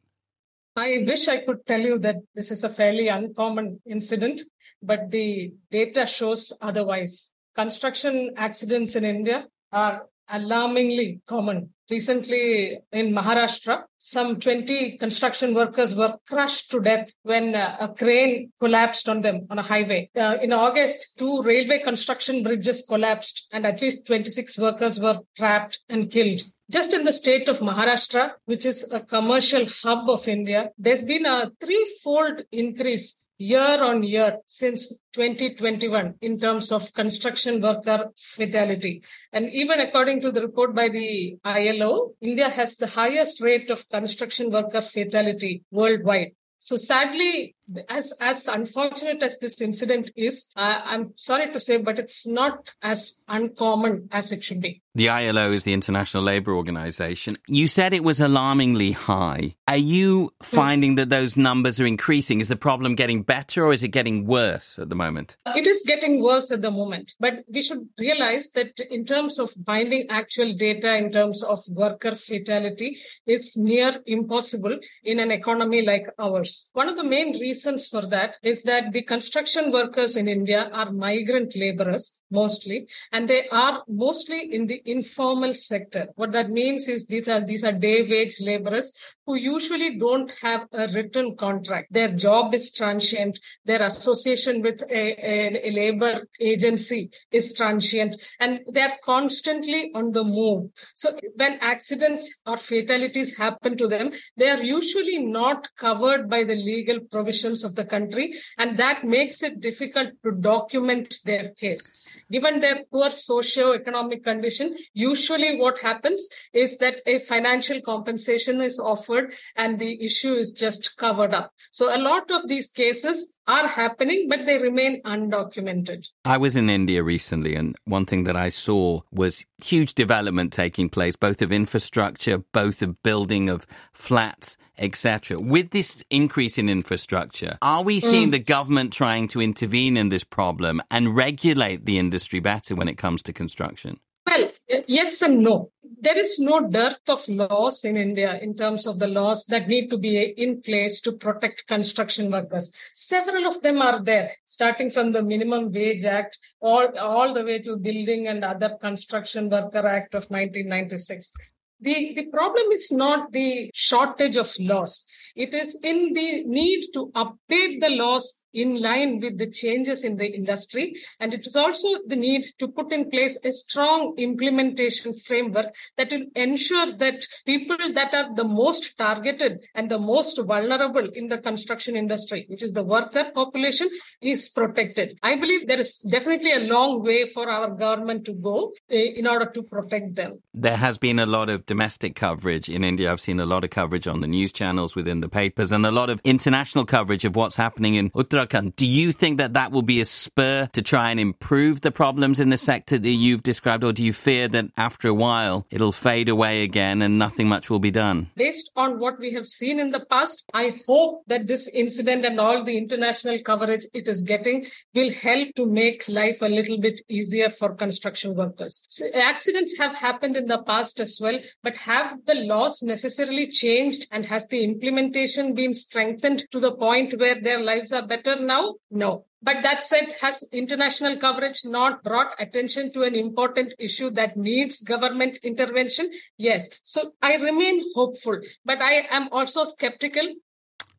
I 0.81 1.05
wish 1.07 1.29
I 1.29 1.39
could 1.45 1.67
tell 1.67 1.81
you 1.81 1.99
that 1.99 2.17
this 2.35 2.51
is 2.51 2.65
a 2.65 2.71
fairly 2.71 3.09
uncommon 3.09 3.81
incident, 3.87 4.41
but 4.83 5.11
the 5.11 5.53
data 5.71 6.07
shows 6.07 6.55
otherwise. 6.63 7.33
Construction 7.55 8.33
accidents 8.39 8.97
in 8.97 9.05
India 9.05 9.47
are 9.73 10.07
alarmingly 10.31 11.21
common. 11.27 11.75
Recently 11.91 12.79
in 12.93 13.13
Maharashtra, 13.13 13.83
some 13.99 14.41
20 14.41 14.97
construction 14.97 15.53
workers 15.53 15.95
were 15.95 16.17
crushed 16.27 16.71
to 16.71 16.81
death 16.81 17.13
when 17.25 17.55
uh, 17.55 17.77
a 17.79 17.89
crane 17.89 18.51
collapsed 18.59 19.07
on 19.07 19.21
them 19.21 19.47
on 19.51 19.59
a 19.59 19.63
highway. 19.63 20.09
Uh, 20.17 20.39
in 20.41 20.53
August, 20.53 21.15
two 21.19 21.43
railway 21.43 21.81
construction 21.81 22.43
bridges 22.43 22.87
collapsed 22.89 23.49
and 23.53 23.67
at 23.67 23.83
least 23.83 24.07
26 24.07 24.57
workers 24.57 24.99
were 24.99 25.19
trapped 25.37 25.81
and 25.91 26.11
killed. 26.11 26.41
Just 26.71 26.93
in 26.93 27.03
the 27.03 27.13
state 27.13 27.49
of 27.49 27.59
Maharashtra, 27.59 28.31
which 28.45 28.65
is 28.65 28.89
a 28.93 29.01
commercial 29.01 29.67
hub 29.83 30.09
of 30.09 30.29
India, 30.29 30.71
there's 30.79 31.03
been 31.03 31.27
a 31.27 31.51
threefold 31.61 32.43
increase 32.53 33.27
year 33.39 33.83
on 33.83 34.05
year 34.05 34.37
since 34.47 34.87
2021 35.15 36.15
in 36.21 36.39
terms 36.39 36.71
of 36.71 36.93
construction 36.93 37.61
worker 37.61 38.11
fatality. 38.17 39.03
And 39.33 39.51
even 39.53 39.81
according 39.81 40.21
to 40.21 40.31
the 40.31 40.43
report 40.43 40.77
by 40.77 40.89
the 40.91 41.39
ILO, 41.45 42.13
India 42.21 42.49
has 42.49 42.77
the 42.77 42.87
highest 42.87 43.41
rate 43.41 43.69
of 43.69 43.89
construction 43.89 44.53
worker 44.53 44.81
fatality 44.81 45.65
worldwide. 45.73 46.37
So 46.61 46.77
sadly, 46.77 47.57
as 47.89 48.13
as 48.21 48.49
unfortunate 48.49 49.23
as 49.23 49.39
this 49.39 49.61
incident 49.61 50.11
is, 50.17 50.53
uh, 50.57 50.81
I'm 50.85 51.13
sorry 51.17 51.53
to 51.53 51.61
say, 51.61 51.79
but 51.79 51.99
it's 51.99 52.27
not 52.27 52.75
as 52.83 53.23
uncommon 53.29 54.09
as 54.13 54.33
it 54.33 54.43
should 54.43 54.61
be. 54.61 54.83
The 54.97 55.09
ILO 55.09 55.53
is 55.53 55.63
the 55.63 55.73
International 55.73 56.25
Labour 56.25 56.53
Organization. 56.53 57.39
You 57.47 57.69
said 57.69 57.95
it 57.95 58.03
was 58.03 58.21
alarmingly 58.21 58.91
high. 58.91 59.55
Are 59.69 59.77
you 59.77 60.33
finding 60.43 60.97
that 60.97 61.11
those 61.11 61.37
numbers 61.37 61.79
are 61.79 61.87
increasing? 61.87 62.41
Is 62.41 62.49
the 62.49 62.57
problem 62.57 62.97
getting 62.97 63.23
better 63.23 63.65
or 63.65 63.73
is 63.73 63.85
it 63.85 63.89
getting 63.89 64.27
worse 64.27 64.81
at 64.81 64.89
the 64.89 64.97
moment? 64.97 65.37
It 65.55 65.69
is 65.69 65.85
getting 65.87 66.21
worse 66.21 66.51
at 66.51 66.63
the 66.63 66.73
moment, 66.73 67.15
but 67.21 67.45
we 67.49 67.63
should 67.63 67.89
realize 68.01 68.51
that 68.51 68.81
in 68.91 69.05
terms 69.05 69.39
of 69.39 69.53
finding 69.65 70.07
actual 70.11 70.55
data 70.55 70.97
in 70.97 71.13
terms 71.13 71.45
of 71.45 71.61
worker 71.69 72.17
fatality 72.17 72.99
is 73.27 73.57
near 73.57 73.93
impossible 74.07 74.77
in 75.05 75.21
an 75.21 75.31
economy 75.31 75.83
like 75.83 76.07
ours. 76.19 76.69
One 76.73 76.89
of 76.89 76.97
the 76.97 77.05
main 77.05 77.39
reasons 77.61 77.89
for 77.89 78.07
that 78.07 78.37
is 78.43 78.63
that 78.63 78.93
the 78.93 79.03
construction 79.03 79.71
workers 79.71 80.17
in 80.17 80.27
India 80.29 80.71
are 80.73 80.91
migrant 80.91 81.55
laborers 81.55 82.20
mostly, 82.31 82.89
and 83.13 83.29
they 83.29 83.49
are 83.49 83.83
mostly 83.89 84.53
in 84.53 84.67
the 84.67 84.83
informal 84.85 85.55
sector. 85.55 86.09
What 86.17 86.33
that 86.33 86.51
means 86.51 86.89
is 86.89 87.07
these 87.07 87.29
are 87.29 87.41
these 87.41 87.65
are 87.65 87.73
day 87.73 88.03
wage 88.09 88.41
laborers 88.41 88.93
who 89.27 89.35
usually 89.37 89.99
don't 89.99 90.33
have 90.43 90.67
a 90.73 90.89
written 90.89 91.37
contract. 91.37 91.93
Their 91.93 92.09
job 92.09 92.55
is 92.55 92.73
transient. 92.73 93.39
Their 93.65 93.83
association 93.83 94.63
with 94.63 94.83
a, 94.83 95.05
a, 95.31 95.69
a 95.69 95.71
labor 95.71 96.27
agency 96.41 97.11
is 97.31 97.55
transient, 97.55 98.17
and 98.39 98.61
they're 98.73 98.99
constantly 99.05 99.91
on 99.95 100.13
the 100.13 100.25
move. 100.25 100.71
So 100.95 101.17
when 101.37 101.59
accidents 101.61 102.41
or 102.47 102.57
fatalities 102.57 103.37
happen 103.37 103.77
to 103.77 103.89
them, 103.89 104.11
they 104.37 104.51
are 104.51 104.63
usually 104.63 105.19
not 105.19 105.69
covered 105.77 106.29
by 106.29 106.45
the 106.45 106.57
legal 106.57 107.01
provisions 107.01 107.65
of 107.65 107.75
the 107.75 107.85
country, 107.85 108.35
and 108.59 108.79
that 108.79 109.05
makes 109.05 109.43
it 109.43 109.61
difficult 109.61 110.11
to 110.25 110.33
document 110.33 111.17
their 111.25 111.51
case. 111.51 112.05
Given 112.31 112.61
their 112.61 112.85
poor 112.93 113.11
socio-economic 113.11 114.23
condition, 114.25 114.77
usually 114.95 115.59
what 115.59 115.81
happens 115.81 116.29
is 116.53 116.79
that 116.79 116.97
a 117.07 117.19
financial 117.19 117.81
compensation 117.81 118.61
is 118.61 118.79
offered 118.79 119.35
and 119.57 119.79
the 119.79 120.03
issue 120.05 120.35
is 120.35 120.53
just 120.53 120.97
covered 120.97 121.35
up. 121.35 121.53
So 121.73 121.95
a 121.95 121.99
lot 121.99 122.31
of 122.31 122.49
these 122.49 122.71
cases 122.71 123.37
are 123.51 123.67
happening, 123.69 124.27
but 124.29 124.47
they 124.47 124.59
remain 124.59 125.03
undocumented. 125.05 126.09
I 126.25 126.37
was 126.39 126.55
in 126.57 126.71
India 126.71 127.03
recently, 127.03 127.55
and 127.57 127.75
one 127.85 128.07
thing 128.07 128.25
that 128.25 128.37
I 128.37 128.49
saw 128.51 129.01
was 129.11 129.45
huge 129.63 129.95
development 129.95 130.53
taking 130.53 130.89
place, 130.89 131.17
both 131.17 131.43
of 131.43 131.51
infrastructure, 131.53 132.39
both 132.53 132.81
of 132.83 133.03
building 133.03 133.49
of 133.51 133.67
flats, 133.93 134.57
etc. 134.79 135.39
With 135.41 135.71
this 135.71 136.05
increase 136.11 136.57
in 136.59 136.69
infrastructure, 136.69 137.59
are 137.61 137.83
we 137.83 138.01
seeing 138.01 138.29
Mm. 138.29 138.33
the 138.33 138.39
government 138.57 138.93
trying 138.93 139.29
to 139.29 139.41
intervene 139.43 139.97
in 139.97 140.09
this 140.11 140.25
problem 140.25 140.81
and 140.91 141.15
regulate 141.17 141.85
the 141.85 141.99
industry 141.99 142.41
better 142.41 142.75
when 142.75 142.89
it 142.89 142.97
comes 142.97 143.23
to 143.25 143.33
construction? 143.33 143.99
Well, 144.27 144.51
yes 144.87 145.23
and 145.23 145.43
no. 145.43 145.71
There 145.83 146.19
is 146.19 146.39
no 146.39 146.69
dearth 146.69 147.09
of 147.09 147.29
laws 147.29 147.85
in 147.85 147.97
India 147.97 148.39
in 148.41 148.55
terms 148.55 148.87
of 148.87 148.99
the 148.99 149.07
laws 149.07 149.45
that 149.47 149.69
need 149.69 149.91
to 149.91 149.99
be 149.99 150.19
in 150.19 150.63
place 150.63 151.01
to 151.03 151.13
protect 151.13 151.67
construction 151.67 152.31
workers. 152.31 152.73
Several 152.95 153.47
of 153.47 153.61
them 153.61 153.83
are 153.83 154.03
there, 154.03 154.33
starting 154.47 154.91
from 154.91 155.13
the 155.13 155.23
Minimum 155.23 155.73
Wage 155.73 156.05
Act 156.05 156.39
all, 156.61 156.97
all 156.99 157.35
the 157.35 157.45
way 157.45 157.61
to 157.63 157.77
Building 157.77 158.29
and 158.29 158.45
Other 158.45 158.77
Construction 158.81 159.51
Worker 159.51 159.87
Act 159.87 160.15
of 160.15 160.25
1996. 160.31 161.33
The, 161.81 162.13
the 162.15 162.27
problem 162.27 162.71
is 162.73 162.93
not 162.93 163.33
the 163.33 163.71
shortage 163.73 164.37
of 164.37 164.55
laws. 164.59 165.07
It 165.35 165.55
is 165.55 165.79
in 165.83 166.13
the 166.13 166.45
need 166.45 166.89
to 166.93 167.11
update 167.15 167.81
the 167.81 167.91
laws 167.91 168.40
in 168.53 168.81
line 168.81 169.21
with 169.21 169.39
the 169.39 169.51
changes 169.51 170.05
in 170.05 170.17
the 170.17 170.27
industry. 170.27 170.95
And 171.19 171.35
it 171.35 171.47
is 171.47 171.57
also 171.57 171.89
the 172.07 172.17
need 172.17 172.47
to 172.59 172.69
put 172.69 172.93
in 172.93 173.11
place 173.11 173.39
a 173.45 173.53
strong 173.53 174.15
implementation 174.19 175.15
framework 175.15 175.75
that 175.97 176.11
will 176.13 176.27
ensure 176.35 176.97
that 176.97 177.27
people 177.47 177.77
that 177.95 178.15
are 178.15 178.35
the 178.35 178.45
most 178.45 178.97
targeted 178.99 179.61
and 179.75 179.91
the 179.91 179.99
most 179.99 180.39
vulnerable 180.39 181.09
in 181.15 181.29
the 181.29 181.39
construction 181.39 181.97
industry, 181.97 182.47
which 182.49 182.63
is 182.63 182.73
the 182.73 182.83
worker 182.83 183.27
population, 183.35 183.89
is 184.21 184.49
protected. 184.49 185.19
I 185.23 185.37
believe 185.37 185.67
there 185.67 185.81
is 185.81 185.99
definitely 186.11 186.53
a 186.53 186.61
long 186.61 187.03
way 187.03 187.27
for 187.27 187.49
our 187.49 187.71
government 187.71 188.25
to 188.27 188.33
go 188.33 188.73
eh, 188.91 189.13
in 189.17 189.27
order 189.27 189.47
to 189.47 189.63
protect 189.63 190.15
them. 190.15 190.43
There 190.55 190.77
has 190.77 190.99
been 190.99 191.19
a 191.19 191.27
lot 191.27 191.49
of 191.51 191.67
domestic 191.67 192.15
coverage 192.15 192.69
in 192.69 192.85
India. 192.85 193.11
I've 193.11 193.21
seen 193.21 193.41
a 193.41 193.47
lot 193.47 193.65
of 193.65 193.71
coverage 193.71 194.07
on 194.07 194.21
the 194.21 194.27
news 194.27 194.53
channels 194.53 194.97
within 194.97 195.21
the 195.21 195.29
papers 195.29 195.73
and 195.73 195.85
a 195.87 195.91
lot 195.91 196.11
of 196.11 196.21
international 196.25 196.85
coverage 196.85 197.25
of 197.25 197.37
what's 197.37 197.57
happening 197.57 197.95
in 197.95 198.11
Do 198.49 198.87
you 198.87 199.13
think 199.13 199.39
that 199.39 199.55
that 199.55 199.73
will 199.73 199.83
be 199.83 200.01
a 200.01 200.05
spur 200.05 200.69
to 200.73 200.83
try 200.83 201.11
and 201.11 201.21
improve 201.21 201.81
the 201.81 201.91
problems 201.91 202.41
in 202.41 202.51
the 202.51 202.57
sector 202.57 202.99
that 202.99 203.09
you've 203.09 203.43
described, 203.43 203.85
or 203.85 203.93
do 203.93 204.03
you 204.03 204.13
fear 204.13 204.49
that 204.49 204.67
after 204.77 205.09
a 205.09 205.15
while 205.15 205.67
it'll 205.71 205.93
fade 205.93 206.29
away 206.29 206.63
again 206.63 207.03
and 207.03 207.19
nothing 207.19 207.49
much 207.49 207.71
will 207.71 207.79
be 207.79 207.91
done? 207.91 208.31
Based 208.37 208.71
on 208.77 208.99
what 208.99 209.19
we 209.19 209.33
have 209.35 209.47
seen 209.47 209.79
in 209.79 209.91
the 209.91 210.05
past, 210.07 210.45
I 210.55 210.75
hope 210.87 211.23
that 211.27 211.47
this 211.47 211.69
incident 211.69 212.25
and 212.25 212.41
all 212.41 212.65
the 212.65 212.77
international 212.77 213.39
coverage 213.45 213.87
it 213.93 214.09
is 214.09 214.23
getting 214.23 214.67
will 214.95 215.13
help 215.13 215.55
to 215.57 215.67
make 215.67 216.09
life 216.09 216.43
a 216.43 216.47
little 216.47 216.79
bit 216.79 217.01
easier 217.09 217.51
for 217.51 217.75
construction 217.75 218.35
workers. 218.35 218.87
Accidents 219.15 219.77
have 219.79 219.95
happened 219.95 220.37
in 220.37 220.47
the 220.47 220.63
past 220.63 221.01
as 221.01 221.19
well, 221.21 221.39
but 221.63 221.77
have 221.77 222.25
the 222.27 222.35
laws 222.35 222.83
necessarily 222.83 223.49
changed 223.49 224.07
and 224.11 224.25
has 224.27 224.49
the 224.49 224.65
implementation 224.65 225.55
been 225.55 225.75
strengthened 225.75 226.45
to 226.51 226.61
the 226.61 226.73
point 226.73 227.19
where 227.19 227.41
their 227.41 227.61
lives 227.61 227.93
are 227.93 228.07
better 228.07 228.30
now? 228.39 228.75
No. 228.91 229.25
But 229.43 229.63
that 229.63 229.83
said, 229.83 230.15
has 230.21 230.45
international 230.53 231.17
coverage 231.17 231.63
not 231.65 232.03
brought 232.03 232.35
attention 232.39 232.93
to 232.93 233.03
an 233.03 233.15
important 233.15 233.75
issue 233.79 234.11
that 234.11 234.37
needs 234.37 234.83
government 234.83 235.39
intervention? 235.43 236.11
Yes. 236.37 236.69
So 236.85 237.13
I 237.23 237.37
remain 237.37 237.83
hopeful, 237.95 238.41
but 238.65 238.83
I 238.83 239.07
am 239.11 239.29
also 239.33 239.65
skeptical 239.65 240.35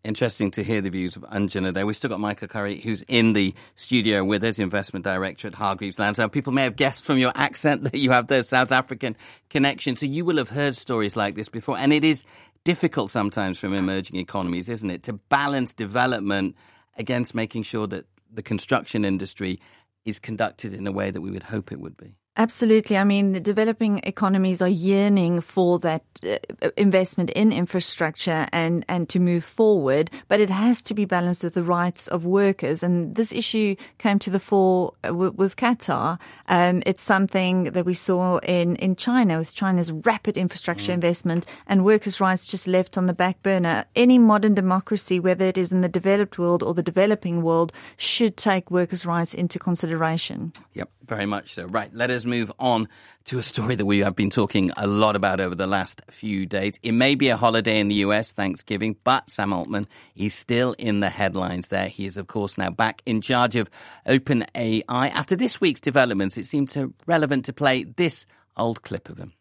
Interesting 0.03 0.49
to 0.51 0.63
hear 0.63 0.81
the 0.81 0.89
views 0.89 1.15
of 1.15 1.21
Anjana 1.23 1.71
there. 1.71 1.85
We've 1.85 1.95
still 1.95 2.09
got 2.09 2.19
Michael 2.19 2.47
Curry, 2.47 2.79
who's 2.79 3.03
in 3.03 3.33
the 3.33 3.53
studio 3.75 4.23
with 4.23 4.43
us, 4.43 4.57
investment 4.57 5.05
director 5.05 5.47
at 5.47 5.53
Hargreaves 5.53 5.99
Lansdown. 5.99 6.31
People 6.31 6.53
may 6.53 6.63
have 6.63 6.75
guessed 6.75 7.05
from 7.05 7.19
your 7.19 7.31
accent 7.35 7.83
that 7.91 7.95
you 7.99 8.09
have 8.09 8.25
the 8.25 8.43
South 8.43 8.71
African 8.71 9.15
connection. 9.51 9.95
So 9.95 10.07
you 10.07 10.25
will 10.25 10.37
have 10.37 10.49
heard 10.49 10.75
stories 10.75 11.15
like 11.15 11.35
this 11.35 11.49
before. 11.49 11.77
And 11.77 11.93
it 11.93 12.03
is 12.03 12.25
difficult 12.63 13.11
sometimes 13.11 13.59
from 13.59 13.75
emerging 13.75 14.15
economies, 14.15 14.69
isn't 14.69 14.89
it, 14.89 15.03
to 15.03 15.13
balance 15.13 15.71
development 15.75 16.55
against 16.97 17.35
making 17.35 17.63
sure 17.63 17.87
that 17.87 18.05
the 18.31 18.43
construction 18.43 19.05
industry 19.05 19.59
is 20.05 20.19
conducted 20.19 20.73
in 20.73 20.87
a 20.87 20.91
way 20.91 21.11
that 21.11 21.21
we 21.21 21.31
would 21.31 21.43
hope 21.43 21.71
it 21.71 21.79
would 21.79 21.97
be. 21.97 22.15
Absolutely. 22.41 22.97
I 22.97 23.03
mean, 23.03 23.33
the 23.33 23.39
developing 23.39 23.99
economies 23.99 24.63
are 24.63 24.67
yearning 24.67 25.41
for 25.41 25.77
that 25.77 26.01
uh, 26.25 26.69
investment 26.75 27.29
in 27.29 27.51
infrastructure 27.51 28.47
and, 28.51 28.83
and 28.89 29.07
to 29.09 29.19
move 29.19 29.43
forward, 29.43 30.09
but 30.27 30.39
it 30.39 30.49
has 30.49 30.81
to 30.83 30.95
be 30.95 31.05
balanced 31.05 31.43
with 31.43 31.53
the 31.53 31.61
rights 31.61 32.07
of 32.07 32.25
workers. 32.25 32.81
And 32.81 33.13
this 33.13 33.31
issue 33.31 33.75
came 33.99 34.17
to 34.17 34.31
the 34.31 34.39
fore 34.39 34.93
uh, 35.07 35.13
with, 35.13 35.35
with 35.35 35.55
Qatar. 35.55 36.19
Um, 36.47 36.81
it's 36.87 37.03
something 37.03 37.65
that 37.65 37.85
we 37.85 37.93
saw 37.93 38.39
in, 38.39 38.75
in 38.77 38.95
China 38.95 39.37
with 39.37 39.53
China's 39.53 39.91
rapid 39.91 40.35
infrastructure 40.35 40.91
investment 40.91 41.45
and 41.67 41.85
workers' 41.85 42.19
rights 42.19 42.47
just 42.47 42.67
left 42.67 42.97
on 42.97 43.05
the 43.05 43.13
back 43.13 43.43
burner. 43.43 43.85
Any 43.95 44.17
modern 44.17 44.55
democracy, 44.55 45.19
whether 45.19 45.45
it 45.45 45.59
is 45.59 45.71
in 45.71 45.81
the 45.81 45.89
developed 45.89 46.39
world 46.39 46.63
or 46.63 46.73
the 46.73 46.81
developing 46.81 47.43
world, 47.43 47.71
should 47.97 48.35
take 48.35 48.71
workers' 48.71 49.05
rights 49.05 49.35
into 49.35 49.59
consideration. 49.59 50.53
Yep, 50.73 50.89
very 51.11 51.25
much 51.25 51.55
so. 51.55 51.65
Right, 51.65 51.93
let 51.93 52.09
us 52.09 52.23
move 52.23 52.53
on 52.57 52.87
to 53.25 53.37
a 53.37 53.43
story 53.43 53.75
that 53.75 53.85
we 53.85 53.99
have 53.99 54.15
been 54.15 54.29
talking 54.29 54.71
a 54.77 54.87
lot 54.87 55.17
about 55.17 55.41
over 55.41 55.53
the 55.53 55.67
last 55.67 56.01
few 56.09 56.45
days. 56.45 56.79
It 56.81 56.93
may 56.93 57.15
be 57.15 57.27
a 57.27 57.35
holiday 57.35 57.81
in 57.81 57.89
the 57.89 57.95
US, 57.95 58.31
Thanksgiving, 58.31 58.95
but 59.03 59.29
Sam 59.29 59.51
Altman 59.51 59.87
is 60.15 60.33
still 60.33 60.73
in 60.79 61.01
the 61.01 61.09
headlines 61.09 61.67
there. 61.67 61.89
He 61.89 62.05
is, 62.05 62.15
of 62.15 62.27
course, 62.27 62.57
now 62.57 62.69
back 62.69 63.01
in 63.05 63.19
charge 63.19 63.57
of 63.57 63.69
OpenAI. 64.07 64.85
After 65.11 65.35
this 65.35 65.59
week's 65.59 65.81
developments, 65.81 66.37
it 66.37 66.45
seemed 66.45 66.71
to 66.71 66.93
relevant 67.05 67.43
to 67.45 67.51
play 67.51 67.83
this 67.83 68.25
old 68.55 68.81
clip 68.81 69.09
of 69.09 69.17
him. 69.17 69.33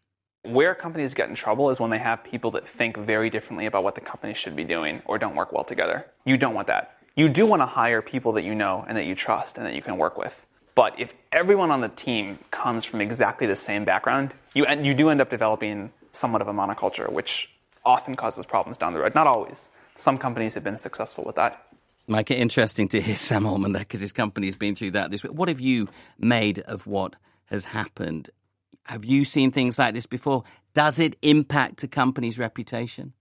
Where 0.43 0.75
companies 0.75 1.13
get 1.13 1.29
in 1.29 1.35
trouble 1.35 1.69
is 1.69 1.79
when 1.79 1.91
they 1.91 1.99
have 1.99 2.21
people 2.25 2.51
that 2.51 2.67
think 2.67 2.97
very 2.97 3.29
differently 3.29 3.65
about 3.65 3.85
what 3.85 3.95
the 3.95 4.01
company 4.01 4.33
should 4.33 4.57
be 4.57 4.65
doing 4.65 5.03
or 5.05 5.17
don't 5.17 5.35
work 5.35 5.53
well 5.53 5.63
together. 5.63 6.05
You 6.25 6.35
don't 6.35 6.53
want 6.53 6.67
that. 6.67 6.97
You 7.15 7.29
do 7.29 7.45
want 7.45 7.61
to 7.61 7.65
hire 7.65 8.01
people 8.01 8.33
that 8.33 8.43
you 8.43 8.55
know 8.55 8.83
and 8.85 8.97
that 8.97 9.05
you 9.05 9.15
trust 9.15 9.57
and 9.57 9.65
that 9.65 9.73
you 9.73 9.81
can 9.81 9.97
work 9.97 10.17
with. 10.17 10.45
But 10.75 10.99
if 10.99 11.13
everyone 11.31 11.71
on 11.71 11.81
the 11.81 11.89
team 11.89 12.39
comes 12.49 12.85
from 12.85 13.01
exactly 13.01 13.47
the 13.47 13.55
same 13.55 13.83
background, 13.85 14.33
you, 14.53 14.65
you 14.67 14.93
do 14.93 15.09
end 15.09 15.21
up 15.21 15.29
developing 15.29 15.91
somewhat 16.11 16.41
of 16.41 16.47
a 16.47 16.53
monoculture, 16.53 17.11
which 17.11 17.49
often 17.85 18.15
causes 18.15 18.45
problems 18.45 18.77
down 18.77 18.93
the 18.93 18.99
road. 18.99 19.15
Not 19.15 19.27
always. 19.27 19.69
Some 19.95 20.17
companies 20.17 20.53
have 20.53 20.63
been 20.63 20.77
successful 20.77 21.23
with 21.25 21.35
that. 21.35 21.67
Mike, 22.07 22.31
interesting 22.31 22.87
to 22.89 23.01
hear 23.01 23.15
Sam 23.17 23.45
Altman 23.45 23.73
there 23.73 23.81
because 23.81 23.99
his 23.99 24.11
company's 24.11 24.55
been 24.55 24.75
through 24.75 24.91
that 24.91 25.11
this 25.11 25.23
week. 25.23 25.33
What 25.33 25.49
have 25.49 25.59
you 25.59 25.89
made 26.19 26.59
of 26.59 26.87
what 26.87 27.15
has 27.45 27.65
happened? 27.65 28.29
Have 28.83 29.05
you 29.05 29.25
seen 29.25 29.51
things 29.51 29.77
like 29.77 29.93
this 29.93 30.05
before? 30.05 30.43
Does 30.73 30.99
it 30.99 31.17
impact 31.21 31.83
a 31.83 31.87
company's 31.87 32.39
reputation? 32.39 33.13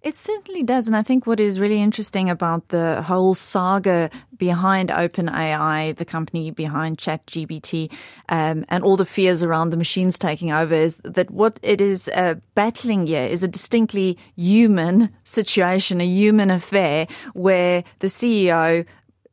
It 0.00 0.16
certainly 0.16 0.62
does. 0.62 0.86
And 0.86 0.96
I 0.96 1.02
think 1.02 1.26
what 1.26 1.40
is 1.40 1.58
really 1.58 1.82
interesting 1.82 2.30
about 2.30 2.68
the 2.68 3.02
whole 3.02 3.34
saga 3.34 4.10
behind 4.36 4.90
OpenAI, 4.90 5.96
the 5.96 6.04
company 6.04 6.52
behind 6.52 6.98
ChatGPT, 6.98 7.92
um, 8.28 8.64
and 8.68 8.84
all 8.84 8.96
the 8.96 9.04
fears 9.04 9.42
around 9.42 9.70
the 9.70 9.76
machines 9.76 10.16
taking 10.16 10.52
over 10.52 10.72
is 10.72 10.96
that 11.02 11.32
what 11.32 11.58
it 11.62 11.80
is 11.80 12.08
uh, 12.14 12.36
battling 12.54 13.08
here 13.08 13.24
is 13.24 13.42
a 13.42 13.48
distinctly 13.48 14.16
human 14.36 15.12
situation, 15.24 16.00
a 16.00 16.06
human 16.06 16.50
affair 16.50 17.08
where 17.34 17.82
the 17.98 18.06
CEO 18.06 18.86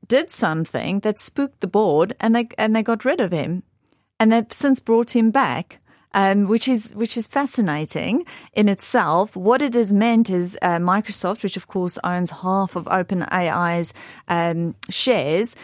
did 0.08 0.32
something 0.32 1.00
that 1.02 1.20
spooked 1.20 1.62
the 1.62 1.68
board 1.68 2.16
and 2.20 2.36
they, 2.36 2.48
and 2.58 2.76
they 2.76 2.84
got 2.84 3.06
rid 3.06 3.20
of 3.20 3.32
him. 3.32 3.62
And 4.20 4.32
they've 4.32 4.52
since 4.52 4.80
brought 4.80 5.16
him 5.16 5.30
back 5.30 5.80
um, 6.16 6.48
which 6.48 6.68
is 6.68 6.92
which 6.96 7.18
is 7.18 7.28
fascinating 7.28 8.26
in 8.54 8.70
itself. 8.70 9.36
What 9.36 9.62
it 9.62 9.76
has 9.76 9.94
meant 9.94 10.30
is 10.30 10.58
uh, 10.62 10.78
Microsoft, 10.78 11.44
which 11.44 11.58
of 11.58 11.68
course 11.68 12.00
owns 12.04 12.32
half 12.32 12.76
of 12.76 12.86
OpenAI's 12.86 13.94
um, 14.28 14.76
shares. 14.90 15.56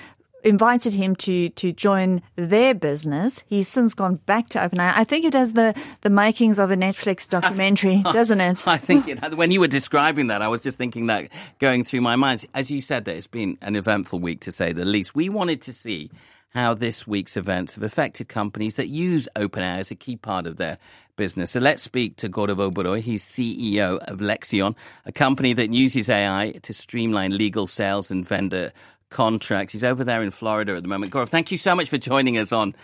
Invited 0.44 0.94
him 0.94 1.16
to 1.18 1.50
to 1.50 1.72
join 1.72 2.24
their 2.36 2.74
business. 2.74 3.44
He's 3.48 3.68
since 3.68 3.94
gone 3.94 4.16
back 4.26 4.50
to 4.50 4.60
OpenAI. 4.60 4.92
I 4.96 5.04
think 5.04 5.24
it 5.24 5.34
has 5.34 5.54
the 5.54 5.80
the 6.02 6.10
makings 6.10 6.58
of 6.58 6.72
a 6.72 6.76
Netflix 6.76 7.30
documentary, 7.38 8.02
doesn't 8.04 8.42
it? 8.42 8.68
I 8.68 8.78
think 8.78 9.08
it 9.08 9.20
had, 9.20 9.36
when 9.36 9.52
you 9.52 9.60
were 9.60 9.68
describing 9.68 10.28
that, 10.28 10.42
I 10.42 10.48
was 10.48 10.62
just 10.62 10.80
thinking 10.80 11.08
that 11.08 11.30
going 11.60 11.84
through 11.84 12.02
my 12.02 12.16
mind. 12.16 12.46
As 12.56 12.72
you 12.72 12.82
said, 12.82 13.06
that 13.06 13.16
it's 13.16 13.28
been 13.28 13.58
an 13.62 13.76
eventful 13.76 14.20
week 14.20 14.42
to 14.42 14.52
say 14.52 14.74
the 14.74 14.84
least. 14.84 15.14
We 15.14 15.30
wanted 15.30 15.62
to 15.62 15.74
see 15.74 16.10
how 16.52 16.74
this 16.74 17.08
week's 17.08 17.38
events 17.38 17.76
have 17.76 17.84
affected 17.84 18.28
companies 18.28 18.76
that 18.76 18.90
use 18.90 19.28
OpenAI 19.36 19.80
as 19.80 19.92
a 19.92 19.96
key 19.96 20.18
part 20.18 20.46
of 20.46 20.58
their 20.58 20.78
business. 21.16 21.52
So 21.52 21.60
let's 21.60 21.82
speak 21.82 22.18
to 22.18 22.30
Oberoi. 22.30 23.00
He's 23.00 23.24
CEO 23.24 23.98
of 24.00 24.20
Lexion, 24.20 24.76
a 25.06 25.12
company 25.12 25.54
that 25.54 25.72
uses 25.72 26.10
AI 26.10 26.54
to 26.64 26.74
streamline 26.74 27.38
legal 27.38 27.68
sales 27.68 28.12
and 28.12 28.28
vendor 28.28 28.74
contracts. 29.10 29.72
He's 29.72 29.84
over 29.84 30.04
there 30.04 30.22
in 30.22 30.32
Florida 30.32 30.76
at 30.76 30.84
the 30.84 30.90
moment. 30.90 31.14
Gaurav, 31.14 31.30
thank 31.30 31.52
you 31.52 31.58
so 31.58 31.76
much 31.76 31.90
for 31.90 31.98
joining 31.98 32.38
us 32.38 32.52
on 32.52 32.76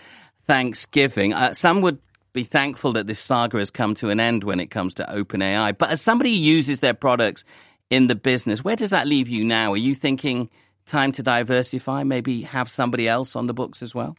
Thanksgiving. 0.44 1.34
Uh, 1.34 1.52
some 1.52 1.82
would 1.82 1.98
be 2.32 2.44
thankful 2.44 2.92
that 2.92 3.06
this 3.06 3.18
saga 3.18 3.58
has 3.58 3.70
come 3.70 3.94
to 3.94 4.08
an 4.08 4.20
end 4.20 4.44
when 4.44 4.60
it 4.60 4.66
comes 4.70 4.94
to 4.94 5.04
OpenAI. 5.04 5.76
But 5.76 5.90
as 5.90 6.00
somebody 6.00 6.30
who 6.30 6.42
uses 6.42 6.80
their 6.80 6.94
products 6.94 7.44
in 7.90 8.06
the 8.06 8.14
business, 8.14 8.64
where 8.64 8.76
does 8.76 8.90
that 8.90 9.06
leave 9.06 9.28
you 9.28 9.44
now? 9.44 9.72
Are 9.72 9.78
you 9.78 9.94
thinking 9.94 10.48
time 10.88 11.12
to 11.12 11.22
diversify? 11.22 12.02
Maybe 12.02 12.42
have 12.42 12.68
somebody 12.68 13.06
else 13.06 13.36
on 13.36 13.46
the 13.46 13.54
books 13.54 13.82
as 13.82 13.94
well? 13.94 14.16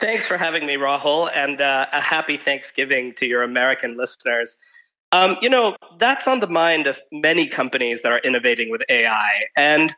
Thanks 0.00 0.26
for 0.26 0.36
having 0.36 0.66
me, 0.66 0.76
Rahul, 0.76 1.30
and 1.34 1.60
uh, 1.60 1.86
a 1.92 2.00
happy 2.00 2.36
Thanksgiving 2.36 3.14
to 3.14 3.26
your 3.26 3.42
American 3.42 3.96
listeners. 3.96 4.56
Um, 5.10 5.36
you 5.40 5.48
know, 5.48 5.76
that's 5.98 6.28
on 6.28 6.40
the 6.40 6.46
mind 6.46 6.86
of 6.86 7.00
many 7.10 7.48
companies 7.48 8.02
that 8.02 8.12
are 8.12 8.20
innovating 8.20 8.70
with 8.70 8.82
AI. 8.88 9.44
And 9.56 9.94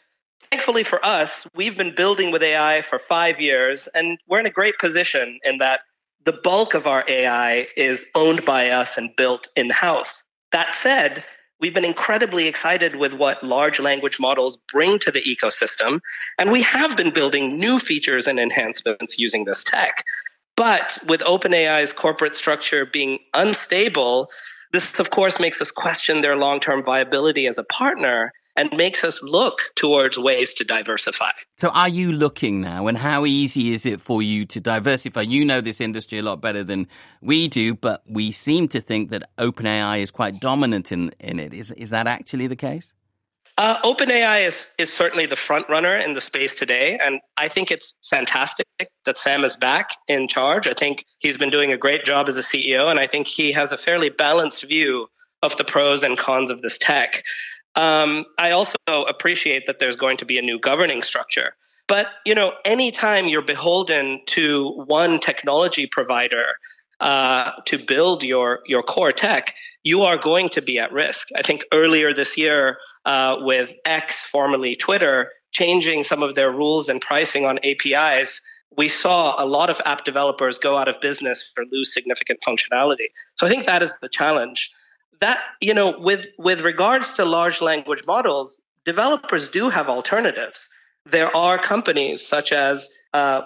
thankfully 0.50 0.84
for 0.84 1.04
us, 1.04 1.46
we've 1.54 1.76
been 1.76 1.94
building 1.94 2.30
with 2.30 2.42
AI 2.42 2.82
for 2.82 3.00
five 3.08 3.40
years, 3.40 3.88
and 3.94 4.18
we're 4.28 4.40
in 4.40 4.46
a 4.46 4.50
great 4.50 4.78
position 4.78 5.38
in 5.44 5.58
that 5.58 5.80
the 6.24 6.32
bulk 6.32 6.74
of 6.74 6.86
our 6.86 7.04
AI 7.08 7.66
is 7.76 8.04
owned 8.14 8.44
by 8.44 8.70
us 8.70 8.96
and 8.96 9.14
built 9.16 9.48
in 9.56 9.70
house. 9.70 10.22
That 10.52 10.74
said, 10.74 11.24
we've 11.60 11.74
been 11.74 11.84
incredibly 11.84 12.46
excited 12.46 12.96
with 12.96 13.12
what 13.12 13.42
large 13.44 13.78
language 13.78 14.18
models 14.18 14.58
bring 14.72 14.98
to 15.00 15.10
the 15.10 15.22
ecosystem. 15.22 16.00
And 16.38 16.50
we 16.50 16.62
have 16.62 16.96
been 16.96 17.12
building 17.12 17.58
new 17.58 17.78
features 17.78 18.26
and 18.26 18.40
enhancements 18.40 19.18
using 19.18 19.44
this 19.44 19.62
tech. 19.62 20.04
But 20.56 20.98
with 21.06 21.20
OpenAI's 21.20 21.92
corporate 21.92 22.36
structure 22.36 22.84
being 22.84 23.18
unstable, 23.34 24.30
this, 24.72 24.98
of 24.98 25.10
course, 25.10 25.40
makes 25.40 25.60
us 25.60 25.70
question 25.70 26.20
their 26.20 26.36
long 26.36 26.60
term 26.60 26.82
viability 26.82 27.46
as 27.46 27.58
a 27.58 27.64
partner 27.64 28.32
and 28.56 28.76
makes 28.76 29.04
us 29.04 29.22
look 29.22 29.72
towards 29.76 30.18
ways 30.18 30.54
to 30.54 30.64
diversify. 30.64 31.30
So, 31.58 31.70
are 31.70 31.88
you 31.88 32.12
looking 32.12 32.60
now, 32.60 32.86
and 32.86 32.96
how 32.96 33.26
easy 33.26 33.72
is 33.72 33.86
it 33.86 34.00
for 34.00 34.22
you 34.22 34.46
to 34.46 34.60
diversify? 34.60 35.22
You 35.22 35.44
know 35.44 35.60
this 35.60 35.80
industry 35.80 36.18
a 36.18 36.22
lot 36.22 36.40
better 36.40 36.64
than 36.64 36.88
we 37.20 37.48
do, 37.48 37.74
but 37.74 38.02
we 38.08 38.32
seem 38.32 38.68
to 38.68 38.80
think 38.80 39.10
that 39.10 39.28
OpenAI 39.36 40.00
is 40.00 40.10
quite 40.10 40.40
dominant 40.40 40.92
in, 40.92 41.10
in 41.20 41.38
it. 41.38 41.52
Is, 41.52 41.70
is 41.72 41.90
that 41.90 42.06
actually 42.06 42.46
the 42.46 42.56
case? 42.56 42.92
Uh, 43.58 43.78
OpenAI 43.82 44.46
is, 44.46 44.68
is 44.78 44.90
certainly 44.90 45.26
the 45.26 45.36
front 45.36 45.68
runner 45.68 45.94
in 45.94 46.14
the 46.14 46.20
space 46.22 46.54
today, 46.54 46.98
and 46.98 47.20
I 47.36 47.48
think 47.48 47.70
it's 47.70 47.94
fantastic 48.08 48.66
that 49.04 49.18
Sam 49.18 49.44
is 49.44 49.54
back 49.54 49.90
in 50.08 50.28
charge. 50.28 50.66
I 50.66 50.72
think 50.72 51.04
he's 51.18 51.36
been 51.36 51.50
doing 51.50 51.70
a 51.70 51.76
great 51.76 52.06
job 52.06 52.28
as 52.30 52.38
a 52.38 52.42
CEO, 52.42 52.90
and 52.90 52.98
I 52.98 53.06
think 53.06 53.26
he 53.26 53.52
has 53.52 53.70
a 53.70 53.76
fairly 53.76 54.08
balanced 54.08 54.64
view 54.64 55.08
of 55.42 55.56
the 55.58 55.64
pros 55.64 56.02
and 56.02 56.16
cons 56.16 56.50
of 56.50 56.62
this 56.62 56.78
tech. 56.78 57.22
Um, 57.76 58.26
I 58.38 58.50
also 58.50 58.76
appreciate 58.88 59.66
that 59.66 59.78
there's 59.78 59.96
going 59.96 60.16
to 60.18 60.24
be 60.24 60.38
a 60.38 60.42
new 60.42 60.58
governing 60.58 61.02
structure. 61.02 61.54
But 61.86 62.08
you 62.24 62.34
know, 62.34 62.52
anytime 62.64 63.28
you're 63.28 63.42
beholden 63.42 64.20
to 64.26 64.70
one 64.86 65.18
technology 65.18 65.86
provider 65.86 66.54
uh, 67.00 67.52
to 67.66 67.78
build 67.78 68.22
your 68.22 68.60
your 68.66 68.82
core 68.82 69.12
tech, 69.12 69.54
you 69.84 70.02
are 70.02 70.16
going 70.16 70.48
to 70.50 70.62
be 70.62 70.78
at 70.78 70.92
risk. 70.92 71.28
I 71.36 71.42
think 71.42 71.64
earlier 71.72 72.12
this 72.12 72.36
year, 72.36 72.78
uh, 73.06 73.36
with 73.40 73.72
X, 73.84 74.24
formerly 74.24 74.76
Twitter, 74.76 75.30
changing 75.52 76.04
some 76.04 76.22
of 76.22 76.34
their 76.34 76.52
rules 76.52 76.88
and 76.88 77.00
pricing 77.00 77.44
on 77.44 77.58
APIs, 77.64 78.40
we 78.76 78.88
saw 78.88 79.42
a 79.42 79.46
lot 79.46 79.70
of 79.70 79.80
app 79.84 80.04
developers 80.04 80.58
go 80.58 80.76
out 80.76 80.88
of 80.88 81.00
business 81.00 81.50
or 81.56 81.64
lose 81.72 81.92
significant 81.92 82.40
functionality. 82.46 83.08
So 83.34 83.46
I 83.46 83.50
think 83.50 83.66
that 83.66 83.82
is 83.82 83.92
the 84.00 84.08
challenge 84.08 84.70
that 85.20 85.38
you 85.60 85.74
know 85.74 85.98
with 85.98 86.26
with 86.38 86.60
regards 86.60 87.12
to 87.14 87.24
large 87.24 87.60
language 87.60 88.02
models 88.06 88.60
developers 88.84 89.48
do 89.48 89.68
have 89.68 89.88
alternatives 89.88 90.68
there 91.10 91.34
are 91.36 91.58
companies 91.58 92.26
such 92.26 92.52
as 92.52 92.88
uh, 93.14 93.42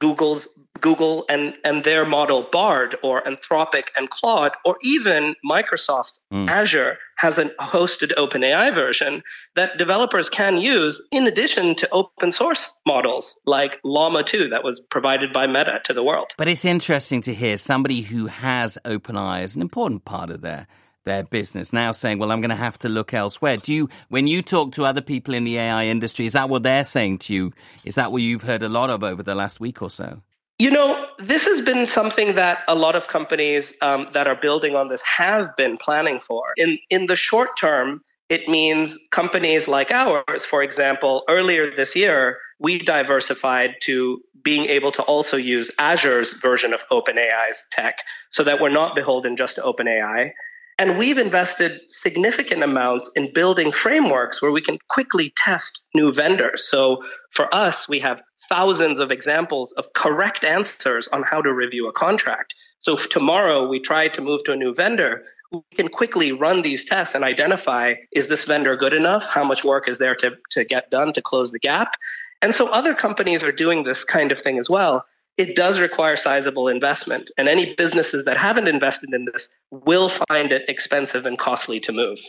google's 0.00 0.48
google 0.80 1.26
and 1.28 1.54
and 1.64 1.84
their 1.84 2.06
model 2.06 2.48
bard 2.50 2.96
or 3.02 3.22
anthropic 3.22 3.84
and 3.96 4.08
claude 4.08 4.52
or 4.64 4.76
even 4.82 5.34
microsoft's 5.44 6.20
mm. 6.32 6.48
azure 6.48 6.96
has 7.16 7.36
a 7.36 7.46
hosted 7.60 8.12
openai 8.16 8.74
version 8.74 9.22
that 9.56 9.76
developers 9.76 10.30
can 10.30 10.56
use 10.56 11.02
in 11.10 11.26
addition 11.26 11.74
to 11.74 11.88
open 11.92 12.32
source 12.32 12.72
models 12.86 13.34
like 13.44 13.78
llama 13.84 14.22
2 14.22 14.48
that 14.48 14.64
was 14.64 14.80
provided 14.90 15.32
by 15.32 15.46
meta 15.46 15.80
to 15.84 15.92
the 15.92 16.02
world 16.02 16.32
but 16.38 16.48
it's 16.48 16.64
interesting 16.64 17.20
to 17.20 17.34
hear 17.34 17.58
somebody 17.58 18.00
who 18.00 18.26
has 18.26 18.78
openai 18.86 19.42
as 19.42 19.54
an 19.54 19.60
important 19.60 20.04
part 20.06 20.30
of 20.30 20.40
their 20.40 20.66
their 21.10 21.24
business 21.24 21.72
now 21.72 21.92
saying, 21.92 22.18
well, 22.18 22.30
I'm 22.30 22.40
going 22.40 22.50
to 22.50 22.56
have 22.56 22.78
to 22.80 22.88
look 22.88 23.12
elsewhere. 23.12 23.56
Do 23.56 23.72
you, 23.72 23.88
when 24.08 24.26
you 24.26 24.42
talk 24.42 24.72
to 24.72 24.84
other 24.84 25.00
people 25.00 25.34
in 25.34 25.44
the 25.44 25.58
AI 25.58 25.86
industry, 25.86 26.26
is 26.26 26.34
that 26.34 26.48
what 26.48 26.62
they're 26.62 26.84
saying 26.84 27.18
to 27.18 27.34
you? 27.34 27.52
Is 27.84 27.96
that 27.96 28.12
what 28.12 28.22
you've 28.22 28.42
heard 28.42 28.62
a 28.62 28.68
lot 28.68 28.90
of 28.90 29.02
over 29.02 29.22
the 29.22 29.34
last 29.34 29.60
week 29.60 29.82
or 29.82 29.90
so? 29.90 30.22
You 30.58 30.70
know, 30.70 31.06
this 31.18 31.44
has 31.44 31.60
been 31.62 31.86
something 31.86 32.34
that 32.34 32.58
a 32.68 32.74
lot 32.74 32.94
of 32.94 33.08
companies 33.08 33.72
um, 33.80 34.08
that 34.12 34.26
are 34.28 34.36
building 34.36 34.76
on 34.76 34.88
this 34.88 35.02
have 35.02 35.56
been 35.56 35.78
planning 35.78 36.20
for. 36.20 36.44
In 36.56 36.78
in 36.90 37.06
the 37.06 37.16
short 37.16 37.48
term, 37.58 38.02
it 38.28 38.46
means 38.46 38.96
companies 39.10 39.66
like 39.66 39.90
ours, 39.90 40.44
for 40.44 40.62
example, 40.62 41.24
earlier 41.28 41.74
this 41.74 41.96
year, 41.96 42.38
we 42.58 42.78
diversified 42.78 43.74
to 43.82 44.22
being 44.42 44.66
able 44.66 44.92
to 44.92 45.02
also 45.02 45.36
use 45.36 45.70
Azure's 45.78 46.34
version 46.34 46.72
of 46.72 46.86
OpenAI's 46.90 47.62
tech 47.70 47.96
so 48.30 48.44
that 48.44 48.60
we're 48.60 48.76
not 48.80 48.94
beholden 48.94 49.36
just 49.36 49.56
to 49.56 49.62
OpenAI. 49.62 50.32
And 50.80 50.96
we've 50.96 51.18
invested 51.18 51.82
significant 51.90 52.62
amounts 52.62 53.10
in 53.14 53.34
building 53.34 53.70
frameworks 53.70 54.40
where 54.40 54.50
we 54.50 54.62
can 54.62 54.78
quickly 54.88 55.30
test 55.36 55.86
new 55.94 56.10
vendors. 56.10 56.66
So 56.70 57.04
for 57.32 57.54
us, 57.54 57.86
we 57.86 58.00
have 58.00 58.22
thousands 58.48 58.98
of 58.98 59.12
examples 59.12 59.72
of 59.72 59.92
correct 59.92 60.42
answers 60.42 61.06
on 61.08 61.22
how 61.22 61.42
to 61.42 61.52
review 61.52 61.86
a 61.86 61.92
contract. 61.92 62.54
So 62.78 62.96
if 62.96 63.10
tomorrow 63.10 63.68
we 63.68 63.78
try 63.78 64.08
to 64.08 64.22
move 64.22 64.42
to 64.44 64.52
a 64.52 64.56
new 64.56 64.74
vendor, 64.74 65.22
we 65.52 65.60
can 65.74 65.88
quickly 65.88 66.32
run 66.32 66.62
these 66.62 66.86
tests 66.86 67.14
and 67.14 67.24
identify 67.24 67.92
is 68.12 68.28
this 68.28 68.46
vendor 68.46 68.74
good 68.74 68.94
enough? 68.94 69.28
How 69.28 69.44
much 69.44 69.62
work 69.62 69.86
is 69.86 69.98
there 69.98 70.14
to, 70.16 70.38
to 70.52 70.64
get 70.64 70.90
done 70.90 71.12
to 71.12 71.20
close 71.20 71.52
the 71.52 71.58
gap? 71.58 71.92
And 72.40 72.54
so 72.54 72.68
other 72.68 72.94
companies 72.94 73.42
are 73.42 73.52
doing 73.52 73.82
this 73.82 74.02
kind 74.02 74.32
of 74.32 74.40
thing 74.40 74.56
as 74.56 74.70
well 74.70 75.04
it 75.40 75.56
does 75.56 75.80
require 75.80 76.16
sizable 76.16 76.68
investment. 76.68 77.30
And 77.38 77.48
any 77.48 77.74
businesses 77.74 78.26
that 78.26 78.36
haven't 78.36 78.68
invested 78.68 79.12
in 79.14 79.24
this 79.24 79.48
will 79.70 80.10
find 80.28 80.52
it 80.52 80.68
expensive 80.68 81.24
and 81.24 81.38
costly 81.38 81.80
to 81.80 81.92
move. 81.92 82.20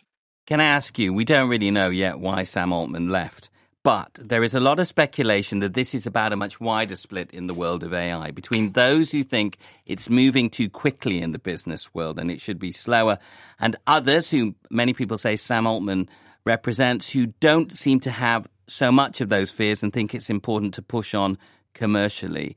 Can 0.48 0.62
I 0.62 0.66
ask 0.66 0.98
you, 0.98 1.14
we 1.14 1.26
don't 1.26 1.50
really 1.50 1.72
know 1.72 1.90
yet 1.90 2.20
why 2.20 2.44
Sam 2.44 2.72
Altman 2.72 3.10
left, 3.10 3.50
but 3.84 4.14
there 4.14 4.44
is 4.44 4.56
a 4.56 4.62
lot 4.62 4.80
of 4.80 4.88
speculation 4.88 5.60
that 5.60 5.74
this 5.74 5.94
is 5.94 6.08
about 6.08 6.32
a 6.32 6.38
much 6.38 6.62
wider 6.62 6.96
split 6.96 7.32
in 7.32 7.48
the 7.48 7.54
world 7.54 7.84
of 7.84 7.94
AI 7.94 8.32
between 8.32 8.72
those 8.72 9.12
who 9.12 9.24
think 9.24 9.58
it's 9.86 10.10
moving 10.10 10.50
too 10.50 10.70
quickly 10.70 11.22
in 11.22 11.34
the 11.34 11.40
business 11.40 11.94
world 11.94 12.18
and 12.18 12.32
it 12.32 12.40
should 12.40 12.60
be 12.60 12.72
slower, 12.72 13.18
and 13.60 13.76
others 13.88 14.32
who 14.32 14.56
many 14.70 14.94
people 14.94 15.18
say 15.18 15.36
Sam 15.36 15.68
Altman 15.68 16.08
represents 16.46 17.10
who 17.10 17.28
don't 17.28 17.78
seem 17.78 18.00
to 18.02 18.12
have 18.12 18.48
so 18.68 18.90
much 18.90 19.20
of 19.20 19.28
those 19.28 19.52
fears 19.52 19.84
and 19.84 19.92
think 19.92 20.16
it's 20.16 20.30
important 20.30 20.74
to 20.76 20.82
push 20.82 21.14
on 21.14 21.38
commercially. 21.74 22.56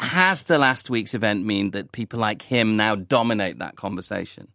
Has 0.00 0.44
the 0.44 0.58
last 0.58 0.90
week's 0.90 1.14
event 1.14 1.44
mean 1.44 1.70
that 1.70 1.92
people 1.92 2.18
like 2.18 2.42
him 2.42 2.76
now 2.76 2.96
dominate 2.96 3.58
that 3.60 3.76
conversation? 3.76 4.48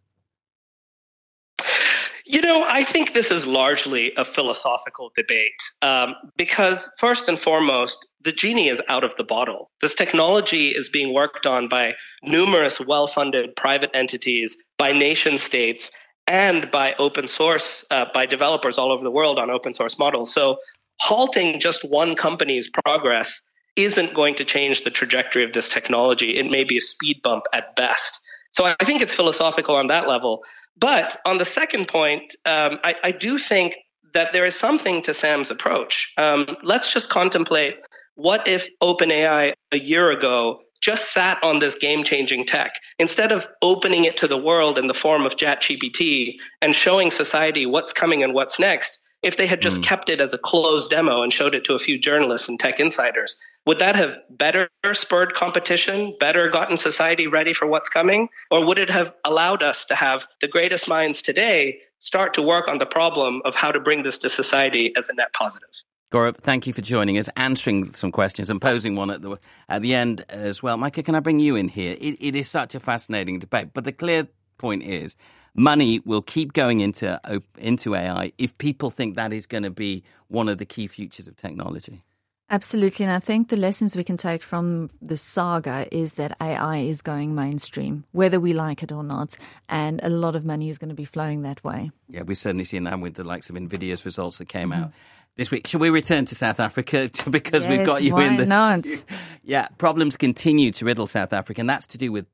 You 2.26 2.42
know, 2.42 2.64
I 2.68 2.84
think 2.84 3.12
this 3.12 3.32
is 3.32 3.44
largely 3.44 4.12
a 4.16 4.24
philosophical 4.24 5.10
debate 5.16 5.60
um, 5.82 6.14
because, 6.36 6.88
first 6.98 7.28
and 7.28 7.36
foremost, 7.36 8.06
the 8.20 8.30
genie 8.30 8.68
is 8.68 8.80
out 8.88 9.02
of 9.02 9.10
the 9.16 9.24
bottle. 9.24 9.68
This 9.80 9.96
technology 9.96 10.68
is 10.68 10.88
being 10.88 11.12
worked 11.12 11.44
on 11.44 11.68
by 11.68 11.96
numerous 12.22 12.78
well 12.78 13.08
funded 13.08 13.56
private 13.56 13.90
entities, 13.94 14.56
by 14.78 14.92
nation 14.92 15.38
states, 15.38 15.90
and 16.28 16.70
by 16.70 16.94
open 17.00 17.26
source, 17.26 17.84
uh, 17.90 18.04
by 18.14 18.26
developers 18.26 18.78
all 18.78 18.92
over 18.92 19.02
the 19.02 19.10
world 19.10 19.38
on 19.40 19.50
open 19.50 19.74
source 19.74 19.98
models. 19.98 20.32
So, 20.32 20.58
halting 21.00 21.58
just 21.58 21.82
one 21.82 22.14
company's 22.14 22.70
progress 22.84 23.40
isn't 23.76 24.14
going 24.14 24.34
to 24.36 24.44
change 24.44 24.84
the 24.84 24.90
trajectory 24.90 25.44
of 25.44 25.52
this 25.52 25.68
technology. 25.68 26.36
It 26.36 26.50
may 26.50 26.64
be 26.64 26.78
a 26.78 26.80
speed 26.80 27.20
bump 27.22 27.44
at 27.52 27.76
best. 27.76 28.20
So 28.52 28.64
I 28.64 28.84
think 28.84 29.02
it's 29.02 29.14
philosophical 29.14 29.76
on 29.76 29.86
that 29.88 30.08
level. 30.08 30.42
But 30.76 31.20
on 31.24 31.38
the 31.38 31.44
second 31.44 31.88
point, 31.88 32.34
um, 32.46 32.78
I, 32.84 32.94
I, 33.04 33.10
do 33.12 33.38
think 33.38 33.76
that 34.14 34.32
there 34.32 34.46
is 34.46 34.56
something 34.56 35.02
to 35.02 35.14
Sam's 35.14 35.50
approach. 35.50 36.12
Um, 36.16 36.56
let's 36.62 36.92
just 36.92 37.10
contemplate 37.10 37.76
what 38.14 38.48
if 38.48 38.68
OpenAI 38.82 39.52
a 39.72 39.78
year 39.78 40.10
ago 40.10 40.60
just 40.80 41.12
sat 41.12 41.42
on 41.44 41.58
this 41.58 41.74
game 41.74 42.02
changing 42.04 42.46
tech 42.46 42.72
instead 42.98 43.32
of 43.32 43.46
opening 43.60 44.04
it 44.04 44.16
to 44.16 44.26
the 44.26 44.38
world 44.38 44.78
in 44.78 44.86
the 44.86 44.94
form 44.94 45.26
of 45.26 45.36
ChatGPT 45.36 46.36
and 46.62 46.74
showing 46.74 47.10
society 47.10 47.66
what's 47.66 47.92
coming 47.92 48.22
and 48.22 48.32
what's 48.32 48.58
next? 48.58 48.98
If 49.22 49.36
they 49.36 49.46
had 49.46 49.60
just 49.60 49.80
mm. 49.80 49.84
kept 49.84 50.08
it 50.08 50.20
as 50.20 50.32
a 50.32 50.38
closed 50.38 50.88
demo 50.88 51.22
and 51.22 51.32
showed 51.32 51.54
it 51.54 51.64
to 51.64 51.74
a 51.74 51.78
few 51.78 51.98
journalists 51.98 52.48
and 52.48 52.58
tech 52.58 52.80
insiders, 52.80 53.38
would 53.66 53.78
that 53.78 53.94
have 53.96 54.16
better 54.30 54.68
spurred 54.94 55.34
competition, 55.34 56.16
better 56.18 56.48
gotten 56.48 56.78
society 56.78 57.26
ready 57.26 57.52
for 57.52 57.66
what's 57.66 57.88
coming? 57.88 58.28
Or 58.50 58.64
would 58.64 58.78
it 58.78 58.90
have 58.90 59.12
allowed 59.24 59.62
us 59.62 59.84
to 59.86 59.94
have 59.94 60.26
the 60.40 60.48
greatest 60.48 60.88
minds 60.88 61.22
today 61.22 61.80
start 61.98 62.34
to 62.34 62.42
work 62.42 62.68
on 62.68 62.78
the 62.78 62.86
problem 62.86 63.42
of 63.44 63.54
how 63.54 63.70
to 63.70 63.78
bring 63.78 64.02
this 64.02 64.18
to 64.18 64.30
society 64.30 64.92
as 64.96 65.08
a 65.08 65.14
net 65.14 65.32
positive? 65.34 65.68
Gaurav, 66.10 66.38
thank 66.38 66.66
you 66.66 66.72
for 66.72 66.80
joining 66.80 67.18
us, 67.18 67.28
answering 67.36 67.92
some 67.94 68.10
questions 68.10 68.50
and 68.50 68.60
posing 68.60 68.96
one 68.96 69.10
at 69.10 69.22
the 69.22 69.36
at 69.68 69.82
the 69.82 69.94
end 69.94 70.24
as 70.28 70.60
well. 70.60 70.76
Micah, 70.76 71.04
can 71.04 71.14
I 71.14 71.20
bring 71.20 71.38
you 71.38 71.54
in 71.54 71.68
here? 71.68 71.96
It, 72.00 72.16
it 72.18 72.34
is 72.34 72.48
such 72.48 72.74
a 72.74 72.80
fascinating 72.80 73.38
debate, 73.38 73.68
but 73.74 73.84
the 73.84 73.92
clear 73.92 74.26
point 74.58 74.82
is 74.82 75.16
money 75.54 76.00
will 76.04 76.22
keep 76.22 76.52
going 76.52 76.80
into 76.80 77.20
into 77.58 77.94
AI 77.94 78.32
if 78.38 78.56
people 78.58 78.90
think 78.90 79.14
that 79.14 79.32
is 79.32 79.46
going 79.46 79.62
to 79.62 79.70
be 79.70 80.02
one 80.26 80.48
of 80.48 80.58
the 80.58 80.66
key 80.66 80.88
futures 80.88 81.28
of 81.28 81.36
technology. 81.36 82.02
Absolutely. 82.50 83.04
And 83.04 83.14
I 83.14 83.20
think 83.20 83.48
the 83.48 83.56
lessons 83.56 83.96
we 83.96 84.02
can 84.02 84.16
take 84.16 84.42
from 84.42 84.90
the 85.00 85.16
saga 85.16 85.86
is 85.92 86.14
that 86.14 86.36
AI 86.40 86.78
is 86.78 87.00
going 87.00 87.34
mainstream, 87.34 88.04
whether 88.10 88.40
we 88.40 88.52
like 88.52 88.82
it 88.82 88.90
or 88.90 89.04
not. 89.04 89.36
And 89.68 90.00
a 90.02 90.08
lot 90.08 90.34
of 90.34 90.44
money 90.44 90.68
is 90.68 90.76
going 90.76 90.88
to 90.88 90.94
be 90.94 91.04
flowing 91.04 91.42
that 91.42 91.62
way. 91.62 91.92
Yeah, 92.08 92.22
we've 92.22 92.36
certainly 92.36 92.64
seen 92.64 92.84
that 92.84 92.98
with 92.98 93.14
the 93.14 93.22
likes 93.22 93.50
of 93.50 93.56
NVIDIA's 93.56 94.04
results 94.04 94.38
that 94.38 94.48
came 94.48 94.70
mm-hmm. 94.70 94.82
out 94.84 94.92
this 95.36 95.52
week. 95.52 95.68
Shall 95.68 95.78
we 95.78 95.90
return 95.90 96.24
to 96.26 96.34
South 96.34 96.58
Africa 96.58 97.08
because 97.30 97.66
yes, 97.66 97.78
we've 97.78 97.86
got 97.86 98.02
you 98.02 98.18
in 98.18 98.36
the 98.36 98.46
Not? 98.46 98.84
Yeah, 99.44 99.68
problems 99.78 100.16
continue 100.16 100.72
to 100.72 100.84
riddle 100.84 101.06
South 101.06 101.32
Africa, 101.32 101.60
and 101.60 101.70
that's 101.70 101.86
to 101.88 101.98
do 101.98 102.10
with 102.10 102.26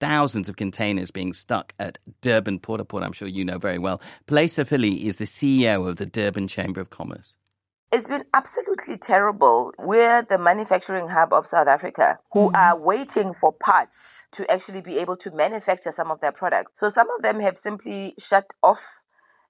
thousands 0.00 0.48
of 0.48 0.56
containers 0.56 1.10
being 1.10 1.32
stuck 1.32 1.74
at 1.78 1.98
Durban 2.22 2.58
Port, 2.58 2.86
port 2.88 3.04
I'm 3.04 3.12
sure 3.12 3.28
you 3.28 3.44
know 3.44 3.58
very 3.58 3.78
well. 3.78 4.00
Palesa 4.26 4.66
Phili 4.66 5.04
is 5.04 5.16
the 5.16 5.26
CEO 5.26 5.88
of 5.88 5.96
the 5.96 6.06
Durban 6.06 6.48
Chamber 6.48 6.80
of 6.80 6.90
Commerce. 6.90 7.36
It's 7.92 8.06
been 8.06 8.24
absolutely 8.34 8.96
terrible. 8.96 9.72
We're 9.76 10.22
the 10.22 10.38
manufacturing 10.38 11.08
hub 11.08 11.32
of 11.32 11.44
South 11.44 11.66
Africa 11.66 12.20
who 12.32 12.52
mm. 12.52 12.56
are 12.56 12.78
waiting 12.78 13.34
for 13.34 13.52
parts 13.52 14.28
to 14.32 14.48
actually 14.48 14.80
be 14.80 14.98
able 14.98 15.16
to 15.16 15.32
manufacture 15.32 15.90
some 15.90 16.12
of 16.12 16.20
their 16.20 16.30
products. 16.30 16.74
So 16.76 16.88
some 16.88 17.10
of 17.10 17.22
them 17.22 17.40
have 17.40 17.58
simply 17.58 18.14
shut 18.16 18.54
off 18.62 19.02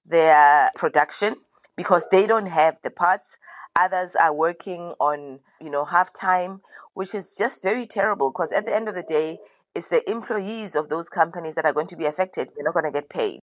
their 0.07 0.71
production 0.73 1.35
because 1.75 2.07
they 2.09 2.25
don't 2.25 2.47
have 2.47 2.79
the 2.81 2.89
parts. 2.89 3.37
Others 3.77 4.15
are 4.15 4.33
working 4.33 4.93
on, 4.99 5.39
you 5.61 5.69
know, 5.69 5.85
half 5.85 6.11
time, 6.11 6.61
which 6.95 7.13
is 7.13 7.35
just 7.37 7.61
very 7.61 7.85
terrible 7.85 8.31
because 8.31 8.51
at 8.51 8.65
the 8.65 8.75
end 8.75 8.89
of 8.89 8.95
the 8.95 9.03
day, 9.03 9.37
it's 9.75 9.89
the 9.89 10.09
employees 10.09 10.75
of 10.75 10.89
those 10.89 11.09
companies 11.09 11.53
that 11.55 11.65
are 11.65 11.73
going 11.73 11.87
to 11.87 11.95
be 11.95 12.05
affected. 12.05 12.49
They're 12.55 12.65
not 12.65 12.73
going 12.73 12.85
to 12.85 12.91
get 12.91 13.07
paid. 13.07 13.39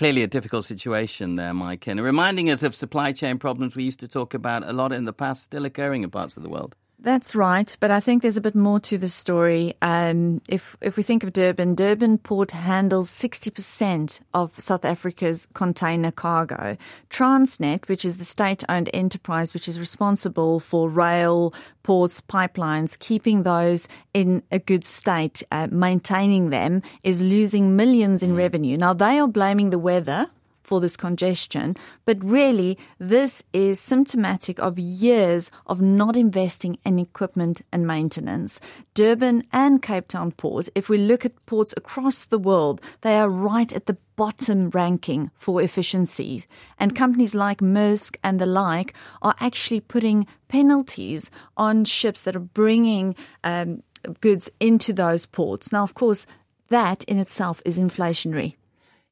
Clearly, 0.00 0.22
a 0.22 0.26
difficult 0.28 0.64
situation 0.64 1.36
there, 1.36 1.52
Mike, 1.52 1.86
and 1.86 2.00
reminding 2.00 2.48
us 2.48 2.62
of 2.62 2.74
supply 2.74 3.12
chain 3.12 3.38
problems 3.38 3.76
we 3.76 3.82
used 3.84 4.00
to 4.00 4.08
talk 4.08 4.32
about 4.32 4.66
a 4.66 4.72
lot 4.72 4.92
in 4.92 5.04
the 5.04 5.12
past, 5.12 5.44
still 5.44 5.66
occurring 5.66 6.04
in 6.04 6.10
parts 6.10 6.38
of 6.38 6.42
the 6.42 6.48
world. 6.48 6.74
That's 7.02 7.34
right, 7.34 7.74
but 7.80 7.90
I 7.90 7.98
think 7.98 8.20
there's 8.20 8.36
a 8.36 8.42
bit 8.42 8.54
more 8.54 8.78
to 8.80 8.98
the 8.98 9.08
story. 9.08 9.74
Um, 9.80 10.42
if 10.50 10.76
if 10.82 10.98
we 10.98 11.02
think 11.02 11.24
of 11.24 11.32
Durban, 11.32 11.74
Durban 11.74 12.18
Port 12.18 12.50
handles 12.50 13.10
60% 13.10 14.20
of 14.34 14.60
South 14.60 14.84
Africa's 14.84 15.46
container 15.54 16.10
cargo. 16.10 16.76
Transnet, 17.08 17.88
which 17.88 18.04
is 18.04 18.18
the 18.18 18.24
state-owned 18.24 18.90
enterprise 18.92 19.54
which 19.54 19.66
is 19.66 19.80
responsible 19.80 20.60
for 20.60 20.90
rail, 20.90 21.54
ports, 21.82 22.20
pipelines, 22.20 22.98
keeping 22.98 23.44
those 23.44 23.88
in 24.12 24.42
a 24.50 24.58
good 24.58 24.84
state, 24.84 25.42
uh, 25.50 25.68
maintaining 25.70 26.50
them, 26.50 26.82
is 27.02 27.22
losing 27.22 27.76
millions 27.76 28.22
in 28.22 28.32
mm. 28.32 28.36
revenue. 28.36 28.76
Now 28.76 28.92
they 28.92 29.18
are 29.18 29.28
blaming 29.28 29.70
the 29.70 29.78
weather 29.78 30.28
for 30.62 30.80
this 30.80 30.96
congestion, 30.96 31.76
but 32.04 32.22
really 32.22 32.78
this 32.98 33.42
is 33.52 33.80
symptomatic 33.80 34.58
of 34.58 34.78
years 34.78 35.50
of 35.66 35.80
not 35.80 36.16
investing 36.16 36.78
in 36.84 36.98
equipment 36.98 37.62
and 37.72 37.86
maintenance. 37.86 38.60
Durban 38.94 39.44
and 39.52 39.82
Cape 39.82 40.08
Town 40.08 40.32
Port, 40.32 40.68
if 40.74 40.88
we 40.88 40.98
look 40.98 41.24
at 41.24 41.46
ports 41.46 41.74
across 41.76 42.24
the 42.24 42.38
world, 42.38 42.80
they 43.00 43.16
are 43.16 43.28
right 43.28 43.72
at 43.72 43.86
the 43.86 43.96
bottom 44.16 44.70
ranking 44.70 45.30
for 45.34 45.62
efficiencies. 45.62 46.46
And 46.78 46.94
companies 46.94 47.34
like 47.34 47.60
Maersk 47.60 48.16
and 48.22 48.38
the 48.38 48.46
like 48.46 48.94
are 49.22 49.34
actually 49.40 49.80
putting 49.80 50.26
penalties 50.48 51.30
on 51.56 51.84
ships 51.84 52.22
that 52.22 52.36
are 52.36 52.40
bringing 52.40 53.14
um, 53.44 53.82
goods 54.20 54.50
into 54.60 54.92
those 54.92 55.26
ports. 55.26 55.72
Now, 55.72 55.82
of 55.82 55.94
course, 55.94 56.26
that 56.68 57.02
in 57.04 57.18
itself 57.18 57.62
is 57.64 57.78
inflationary. 57.78 58.56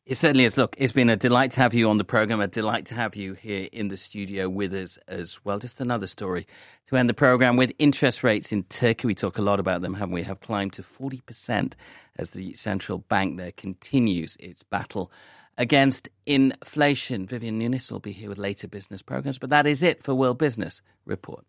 It 0.09 0.17
certainly 0.17 0.45
is. 0.47 0.57
Look, 0.57 0.75
it's 0.79 0.95
been 0.95 1.11
a 1.11 1.17
delight 1.17 1.51
to 1.51 1.61
have 1.61 1.75
you 1.75 1.91
on 1.91 1.99
the 1.99 2.05
program, 2.05 2.41
a 2.41 2.47
delight 2.47 2.87
to 2.87 2.95
have 2.95 3.15
you 3.15 3.35
here 3.35 3.69
in 3.73 3.89
the 3.89 3.99
studio 3.99 4.49
with 4.49 4.73
us 4.73 4.97
as 5.07 5.39
well. 5.45 5.59
Just 5.59 5.83
another 5.83 6.07
story 6.07 6.47
to 6.87 6.97
end 6.97 7.11
the 7.11 7.15
program 7.15 7.59
with 7.59 7.75
interest 7.79 8.25
rates 8.25 8.51
in 8.51 8.63
Turkey. 8.63 9.07
We 9.07 9.15
talk 9.15 9.37
a 9.37 9.43
lot 9.43 9.61
about 9.61 9.83
them, 9.83 9.93
haven't 9.93 10.15
we? 10.15 10.23
Have 10.23 10.41
climbed 10.41 10.73
to 10.73 10.83
40% 10.83 11.75
as 12.17 12.31
the 12.31 12.55
central 12.55 13.01
bank 13.01 13.37
there 13.37 13.53
continues 13.53 14.35
its 14.41 14.63
battle 14.63 15.13
against 15.59 16.09
inflation. 16.25 17.27
Vivienne 17.27 17.61
Nunis 17.61 17.93
will 17.93 18.01
be 18.01 18.13
here 18.13 18.31
with 18.31 18.39
later 18.39 18.67
business 18.67 19.03
programs, 19.03 19.39
but 19.39 19.51
that 19.51 19.67
is 19.67 19.83
it 19.83 20.03
for 20.03 20.15
World 20.15 20.39
Business 20.39 20.81
Report. 21.05 21.45